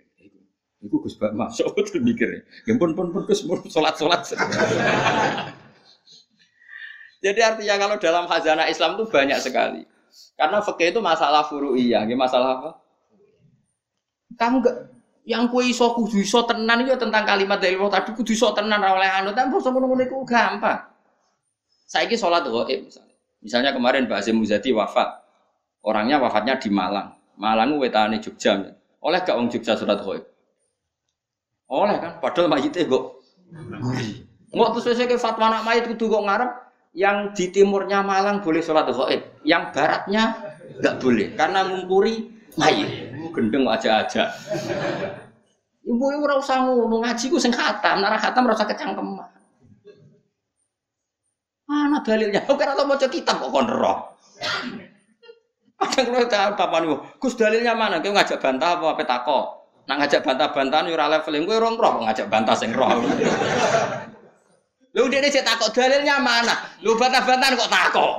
[0.84, 2.44] Iku Gus Bak masuk terus mikir.
[2.68, 4.28] Ya pun pun pun Gus salat-salat.
[7.18, 9.82] Jadi artinya kalau dalam khazanah Islam itu banyak sekali.
[10.38, 12.72] Karena fikih itu masalah furu'iyah, masalah apa?
[14.38, 14.78] Kamu gak
[15.28, 18.80] yang kue iso kudu iso tenan itu tentang kalimat dari Allah tadi kudu iso tenan
[18.80, 20.88] oleh anu tapi bos ngono-ngono iku gampang.
[21.88, 23.16] Saiki sholat gaib misalnya.
[23.44, 25.24] Misalnya kemarin Mbak Azim Muzadi wafat.
[25.84, 27.16] Orangnya wafatnya di Malang.
[27.40, 28.56] Malang wetane Jogja.
[29.00, 30.24] Oleh gak Jogja sholat gaib?
[31.68, 33.20] Oleh kan, padahal mayitnya kok
[34.48, 36.52] Nggak terus saya ke fatwa anak mayit kudu kok ngarep
[36.98, 40.34] yang di timurnya Malang boleh sholat gaib, yang baratnya
[40.82, 42.26] nggak boleh karena mengkuri
[42.58, 43.14] mayit.
[43.38, 44.34] Gendeng aja-aja.
[45.86, 49.30] Ibu ibu ora usah ngono ngaji ku sing khatam, khatam ora usah kecangkeman.
[51.70, 52.42] Mana dalilnya?
[52.50, 54.18] Oke, atau mau kitab kok kon roh.
[55.78, 58.02] Ada kalau tahu papa nih, Gus dalilnya mana?
[58.02, 59.40] Kau ngajak bantah apa apa tako?
[59.86, 62.90] Nak ngajak bantah-bantahan ora leveling gue roh ngajak bantah sing roh.
[64.98, 66.58] Lu dia cek takok dalilnya mana?
[66.82, 68.14] Lu bantah-bantahan kok takok?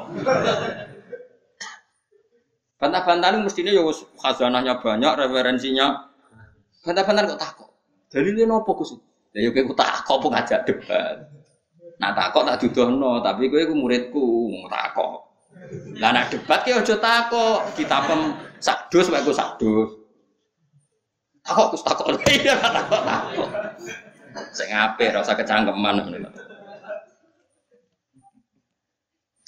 [2.78, 3.82] Bantah-bantahan mestinya ya
[4.22, 6.06] khazanahnya banyak, referensinya.
[6.86, 7.68] Bantah-bantahan kok takok?
[8.14, 8.94] Dalilnya nopo Gus?
[9.34, 11.16] Ya yo kowe takok apa ngajak debat.
[11.98, 14.26] Nak takok tak dudono, tapi kowe iku muridku,
[14.70, 15.26] takok.
[15.98, 19.98] Lah nak debat ki aja takok, kita pem sadus wae ku sadus.
[21.42, 22.06] Takok kus takok.
[22.38, 23.50] Iya takok takok.
[24.54, 26.06] Sing apik ora kecangkeman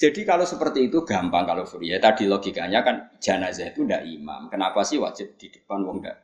[0.01, 4.49] Jadi kalau seperti itu gampang kalau ya tadi logikanya kan jenazah itu ndak imam.
[4.49, 6.17] Kenapa sih wajib di depan wong ndak?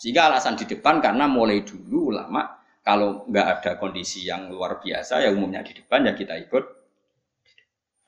[0.00, 5.20] Sehingga alasan di depan karena mulai dulu ulama kalau nggak ada kondisi yang luar biasa
[5.20, 6.64] ya umumnya di depan ya kita ikut.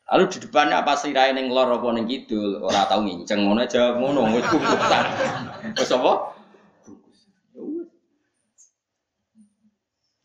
[0.09, 3.69] Lalu di depannya apa sih rain yang lor apa neng gitu orang tahu nginceng mana
[3.69, 5.05] aja ngono nggak kubutan.
[5.77, 6.13] Terus apa?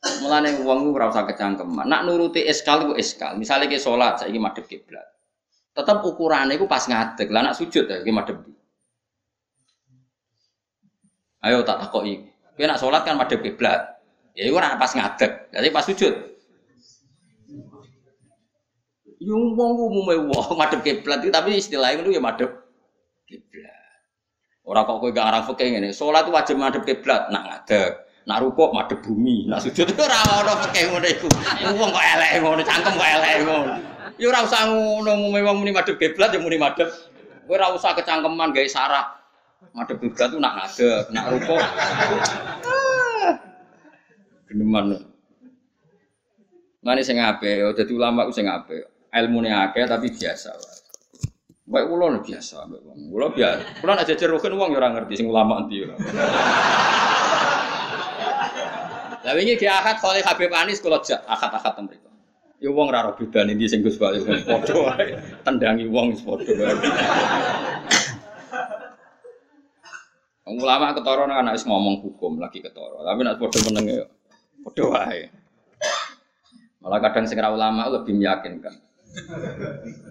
[0.03, 1.87] Mulane wong ora usah kecangkeman.
[1.87, 3.39] Nak nuruti eskal iku eskal.
[3.39, 5.07] Misalnya ke sholat saiki madhep kiblat.
[5.71, 7.31] Tetap ukurannya iku pas ngadeg.
[7.31, 8.35] Lah nak sujud ya iki madhep
[11.43, 12.23] Ayo tak takoki.
[12.55, 13.93] Kowe nak sholat kan madhep kiblat.
[14.33, 16.13] Ya itu pas ngadeg, jadi pas sujud.
[19.21, 22.49] Yung wong umume wong madhep kiblat tapi istilahnya itu ya madhep
[23.29, 23.77] kiblat.
[24.63, 28.03] Orang kok kowe gak arah fikih ngene, salat wajib madhep kiblat nak ngadeg.
[28.24, 31.28] Nak rukuk madhep bumi, nak sujud ora ono fikih ngono iku.
[31.76, 33.74] Wong kok elek ngono, cangkem kok elek ngono.
[34.15, 36.88] Ya ora usah ngono umume wong muni madhep kiblat ya muni madhep.
[37.43, 39.19] Kowe ora usah kecangkeman gawe sarah.
[39.76, 41.63] Madhep kiblat tuh nak ngadeg, nak rukuk.
[44.47, 45.03] Geneman.
[46.84, 48.88] Mane sing apik, dadi ulama ku sing apik.
[49.11, 50.80] Ilmune akeh tapi biasa wae.
[51.63, 52.99] Baik lho biasa, wong.
[53.07, 53.84] Kula biasa.
[53.84, 55.95] Kula nek jejer rukun wong ya ora ngerti sing ulama ora.
[59.24, 62.11] Lah wingi ki akad kali Habib Anis kula jak akad-akad mriku.
[62.59, 65.15] Ya wong ora ora bedane ndi sing Gus Bayu padha wae.
[65.47, 66.76] Tendangi wong wis padha wae.
[70.43, 72.99] Wong ulama ketara nang anak wis ngomong hukum lagi ketara.
[72.99, 74.05] Tapi nek padha meneng ya
[74.67, 75.32] padha wae.
[76.84, 78.76] Malah kadang sing ra ulama lebih meyakinkan.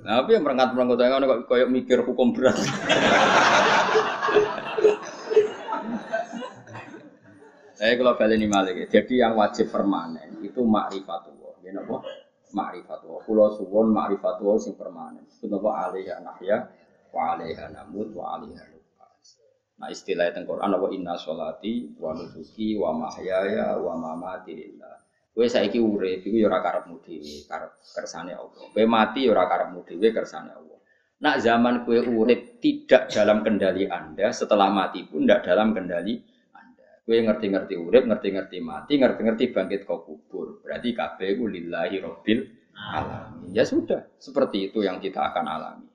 [0.06, 2.54] Nah, tapi yang merangkat merangkat saya kan kayak mikir hukum berat.
[7.82, 11.58] Saya kalau balik ini malik, jadi yang wajib permanen itu makrifatullah.
[11.66, 11.98] Ya napa?
[12.54, 13.26] Makrifatullah.
[13.26, 15.26] Kulo suwon makrifatullah sing permanen.
[15.26, 16.62] Itu napa alaiha nahya
[17.10, 18.70] wa alaiha namut wa alaiha
[19.82, 25.02] Nah istilah itu Quran apa inna sholati wa nusuki wa mahyaya wa mamati lillah
[25.32, 28.68] Kowe saiki urip iku ya ora karepmu dhewe, karep kersane Allah.
[28.68, 30.78] Kowe mati ya ora karepmu dhewe, kersane Allah.
[31.24, 36.20] Nak zaman kowe urip tidak dalam kendali Anda, setelah mati pun tidak dalam kendali.
[37.02, 40.62] Kowe ngerti-ngerti urip, ngerti-ngerti mati, ngerti-ngerti bangkit ke kubur.
[40.62, 42.40] Berarti kabeh lillahi rabbil
[42.78, 43.50] alamin.
[43.50, 45.90] Ya sudah, seperti itu yang kita akan alami.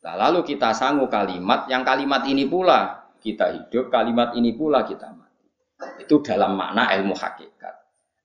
[0.00, 5.12] Nah, lalu kita sanggup kalimat yang kalimat ini pula kita hidup, kalimat ini pula kita
[5.12, 5.44] mati.
[6.00, 7.74] Itu dalam makna ilmu hakikat.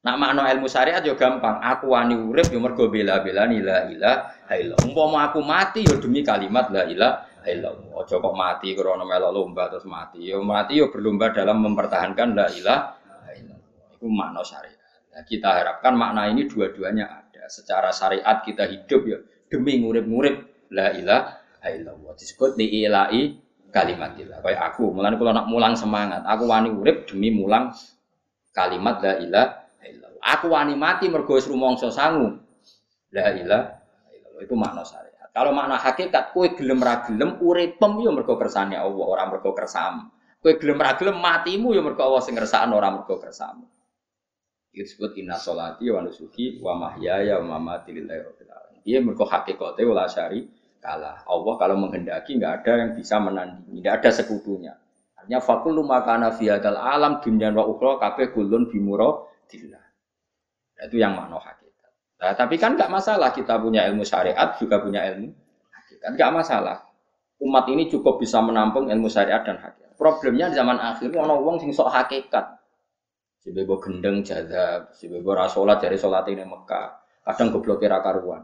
[0.08, 1.60] Nak makna ilmu syariat yo gampang.
[1.60, 4.86] Aku wani urip yo mergo bela-bela la ilaha illallah.
[4.88, 8.04] Umpama aku mati yo demi kalimat la ilaha illallah.
[8.04, 10.26] Aja kok mati krana melok lomba terus mati.
[10.26, 13.96] Yo mati yo berlomba dalam mempertahankan la ilaha illallah.
[13.96, 14.82] Itu makna syariat.
[15.16, 17.48] Nah, kita harapkan makna ini dua-duanya ada.
[17.48, 19.18] Secara syariat kita hidup yo
[19.48, 22.14] demi ngurip-ngurip la ilaha illallah.
[22.18, 23.22] Disebut di ilahi
[23.72, 24.40] kalimatillah.
[24.44, 27.76] Kayak aku, mulane kalau nak mulang semangat, aku wani urip demi mulang
[28.56, 29.66] kalimat la ilaha
[30.26, 32.42] Aku wani mati mergo wis rumangsa sangu.
[33.14, 33.78] La ilaha
[34.42, 35.15] Itu makna syariat.
[35.36, 40.08] Kalau makna hakikat kowe gelem ra gelem uripem yo mergo kersane Allah, ora mergo kersamu.
[40.40, 43.68] Kowe gelem ra matimu yo mergo Allah sing ngersakno ora mergo kersamu.
[44.72, 48.82] Disebut inna sholati wa nusuki wa mahyaya wa mamati lillahi rabbil alamin.
[48.88, 50.48] Iya mergo hakikate wala syari
[50.80, 51.28] kalah.
[51.28, 54.72] Allah kalau menghendaki nggak ada yang bisa menandingi, tidak ada sekutunya.
[55.20, 59.84] Artinya fakul makana fi alam dunya wa ukhra kabeh kulun bimuro dillah.
[60.80, 61.65] Itu yang makna hakikat.
[62.16, 65.30] Nah, tapi kan nggak masalah kita punya ilmu syariat juga punya ilmu
[65.72, 66.10] hakikat.
[66.16, 66.78] Nggak masalah.
[67.44, 70.00] Umat ini cukup bisa menampung ilmu syariat dan hakikat.
[70.00, 72.56] Problemnya di zaman akhir ini orang wong sing sok hakikat.
[73.44, 76.88] Si bebo gendeng jadab, si bebo rasolat dari solat ini Mekah.
[77.26, 78.42] Kadang goblok kira karuan.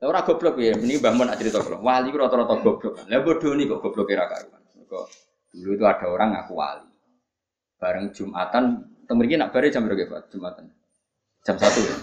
[0.00, 1.80] Lah ora goblok ya, ini Mbah Mun cerita kula.
[1.80, 3.04] Wali rata-rata goblok.
[3.04, 4.62] Lah bodoh nih kok goblok kira karuan.
[5.54, 6.90] Dulu itu ada orang ngaku wali.
[7.78, 8.64] Bareng Jumatan,
[9.06, 10.66] temen nak bare jam berapa Jumatan?
[11.44, 11.96] jam satu ya.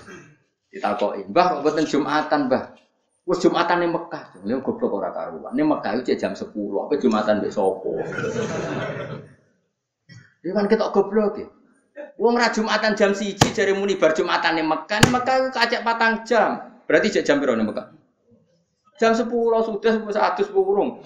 [0.71, 2.63] Ditakoki, "Mbah, kok boten Jumatan, Mbah?"
[3.21, 4.33] Wes Jumatan ning Mekah.
[4.41, 5.53] Lha goblok ora karuan.
[5.53, 7.91] Ning Mekah itu jam 10, apa Jumatan mbek sapa?
[10.41, 11.47] Ini kan ketok goblok ya.
[12.17, 14.97] Wong ra Jumatan jam 1 jare muni bar Jumatan ning Mekah.
[15.05, 16.81] Ning Mekah kacek patang jam.
[16.89, 17.93] Berarti jek jam piro ning Mekah?
[18.97, 19.29] Jam 10
[19.69, 21.05] sudah wis adus burung.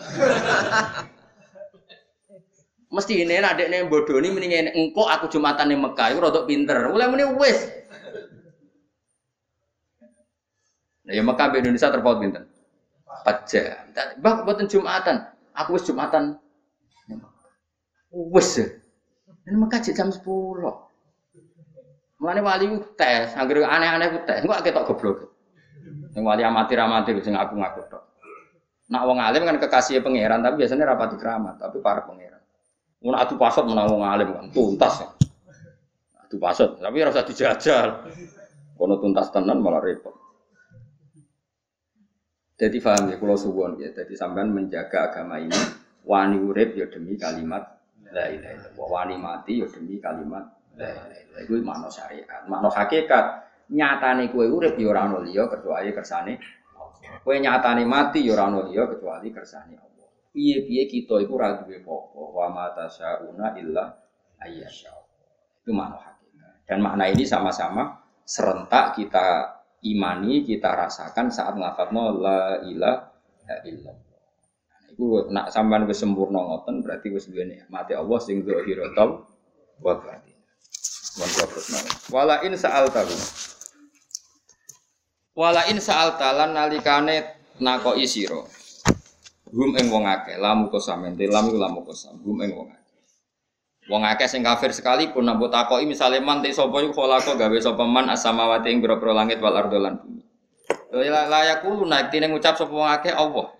[2.95, 6.79] Mesti ini ada yang bodoh ini mendingan engkau aku jumatan di Mekah itu rodok pinter.
[6.87, 7.84] Mulai mending wes
[11.05, 12.43] Nah, ya Mekah di Indonesia terpaut pinten?
[13.25, 13.85] 4 jam.
[14.19, 15.29] Bah, buatan Jumatan.
[15.53, 16.41] Aku wis Jumatan.
[18.09, 18.57] Wis.
[19.45, 20.21] Ini Mekah jam 10.
[22.15, 24.41] Mulane wali ku tes, anggere aneh-aneh ku tes.
[24.41, 25.17] Engko ketok goblok.
[26.15, 28.03] Sing wali amatir-amatir sing aku ngaku tok.
[28.89, 32.41] Nak wong alim kan kekasih pangeran, tapi biasanya rapati keramat, tapi para pangeran.
[33.05, 35.05] Mun atu pasot menang wong alim kan tuntas.
[36.17, 38.09] Atu pasot, tapi ora usah dijajal.
[38.79, 40.24] Kono tuntas tenan malah repot.
[42.55, 43.91] Jadi paham ya, kalau suwon ya.
[43.91, 45.59] Jadi sampean menjaga agama ini,
[46.07, 47.75] wani urip ya demi kalimat
[48.15, 48.87] la ilaha illallah.
[48.87, 50.47] Wani mati ya demi kalimat
[50.79, 51.41] la ilaha illallah.
[51.43, 53.25] Itu makna syariat, makna hakikat.
[53.65, 56.37] Nyatane kue urip ya ora ono liya kecuali kersane
[57.25, 60.07] Kue nyatane mati ya ora ono liya kecuali kersane Allah.
[60.31, 62.21] Piye-piye kita iku ora duwe apa-apa.
[62.29, 63.89] Wa ma tasyauna illa
[64.39, 64.93] ayyasya.
[65.65, 66.69] Itu makna hakikat.
[66.69, 69.54] Dan makna ini sama-sama serentak kita
[69.85, 74.21] imani kita rasakan saat nglafadzno la ilaha illallah.
[74.65, 79.21] Nah, iku nak sampean wis sempurna ngoten berarti wis duwe nikmate Allah sing zahiratul
[79.85, 80.35] wa batin.
[81.15, 81.67] Wan kula terus
[82.11, 83.15] Wala in sa'al tahu.
[85.35, 87.23] Wala in sa'al talan nalikane
[87.63, 88.43] nakoki sira.
[89.55, 92.84] Hum ing wong akeh, lamu kosam, ente lamu lamu kosam, hum ing wong akeh.
[93.85, 97.85] Wong akeh sing kafir sekalipun nambut takoki misale man te sapa iku kholako gawe sapa
[97.85, 100.25] man asamawati ing boro langit wal ardo lan bumi.
[101.05, 103.53] Layak kulo naik tine ngucap sapa wong akeh Allah.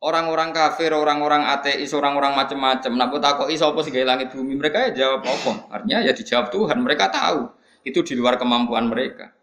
[0.00, 2.92] Orang-orang kafir, orang-orang ateis, orang-orang macam-macam.
[2.96, 5.52] Nak aku iso apa sih langit bumi mereka ya jawab apa?
[5.68, 6.80] Artinya ya dijawab Tuhan.
[6.80, 7.52] Mereka tahu
[7.84, 9.36] itu di luar kemampuan mereka.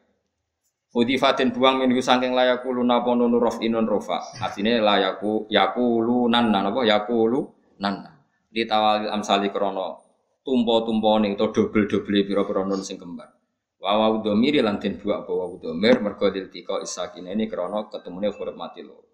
[0.97, 4.17] Udifatin buang minggu saking layakulu napa nunu rof inun rofa.
[4.41, 8.16] Artinya layaku yakulu nanna napa yakulu nanna.
[8.47, 10.07] Di tawal amsali krono
[10.47, 13.35] tumpo-tumpo nih atau double-double piro-piro nun sing kembar.
[13.77, 19.05] Wawawu domiri lantin buak bawa domir mergo diltiko isakin ini krono ketemunya huruf mati lo.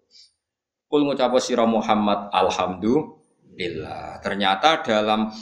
[0.86, 4.22] Kul ngucap sira Muhammad alhamdulillah.
[4.22, 5.34] Ternyata dalam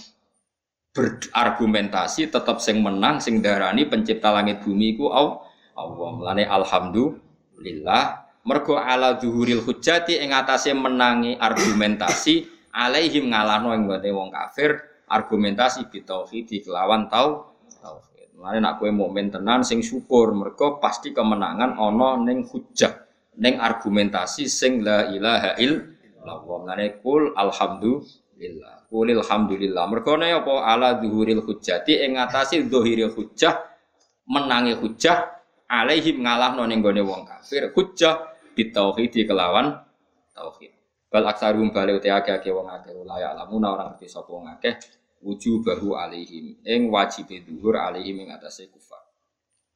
[0.93, 5.45] berargumentasi tetap sing menang sing darani pencipta langit bumi ku Allah.
[5.73, 8.05] Mulane alhamdulillah
[8.45, 14.81] mergo ala zuhuril hujjati ing atase menangi argumentasi alaihim ngalahno ing wong kafir
[15.13, 18.33] argumentasi bitauhid kelawan tau tauhid.
[18.33, 23.05] Mulane nak kowe mukmin tenan sing syukur mergo pasti kemenangan ana ning hujjah
[23.37, 26.59] neng argumentasi sing la ilaha illallah.
[26.73, 28.89] Ngene kul alhamdulillah.
[28.89, 29.85] Kulil alhamdulillah.
[29.89, 33.57] Mergone apa ala zuhuril hujjati ing ngatasi zuhiril hujjah
[34.29, 35.29] menangi hujjah
[35.69, 39.81] alaihim ngalahno ning gone wong kafir hujjah bitauhid kelawan
[40.37, 40.72] tauhid.
[41.13, 44.81] Bal aksarum bali uti akeh wong akeh layak lamuna orang ngerti sapa wong akeh
[45.21, 49.05] wujubahu alaihim ing wajib zuhur alaihim ing atase kufar.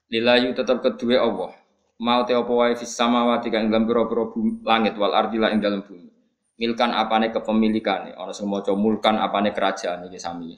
[0.09, 1.53] Lilayu tetap kedua Allah
[2.01, 4.29] mau te apa wae fis samawati kang dalam pira-pira
[4.65, 6.09] langit wal ardi ing dalam bumi.
[6.57, 10.57] Milkan apane kepemilikane, ana sing maca mulkan apane kerajaan iki sami.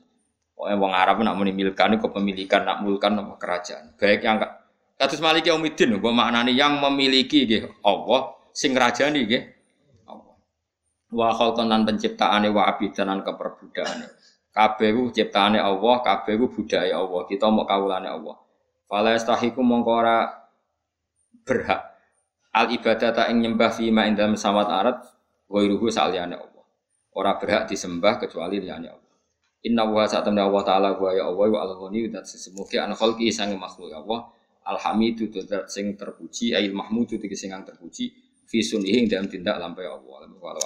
[0.55, 3.99] Pokoke wong Arab nak muni milkan kepemilikan, nak mulkan apa kerajaan.
[3.99, 4.39] Baik yang
[4.95, 9.58] kados Maliki Umidin mbok maknane yang memiliki nggih Allah, sing ngrajani nggih.
[11.09, 14.07] Wa khalqan penciptaane wa abidanan keperbudakane.
[14.53, 17.25] Kabeh ku ciptaane Allah, kabeh ku budaya Allah.
[17.25, 18.37] Kita mau kawulane Allah.
[18.89, 20.19] Fala yastahiku mongko ora
[21.45, 21.89] berhak
[22.53, 24.99] al ibadah tak ing nyembah fi ma indam samawat arat
[25.47, 26.65] wa iruhu saliyane Allah.
[27.15, 29.15] Ora berhak disembah kecuali liyane Allah.
[29.67, 33.53] Inna wa sa'atamna Allah ta'ala wa ya Allah wa al-ghani dat sesemuke an khalqi sang
[33.59, 34.31] makhluk Allah.
[34.69, 38.13] Alhamidu dat sing terpuji, ail mahmudu sing terpuji
[38.45, 40.29] fi sunihi dalam tindak lampai Allah.
[40.29, 40.63] Walau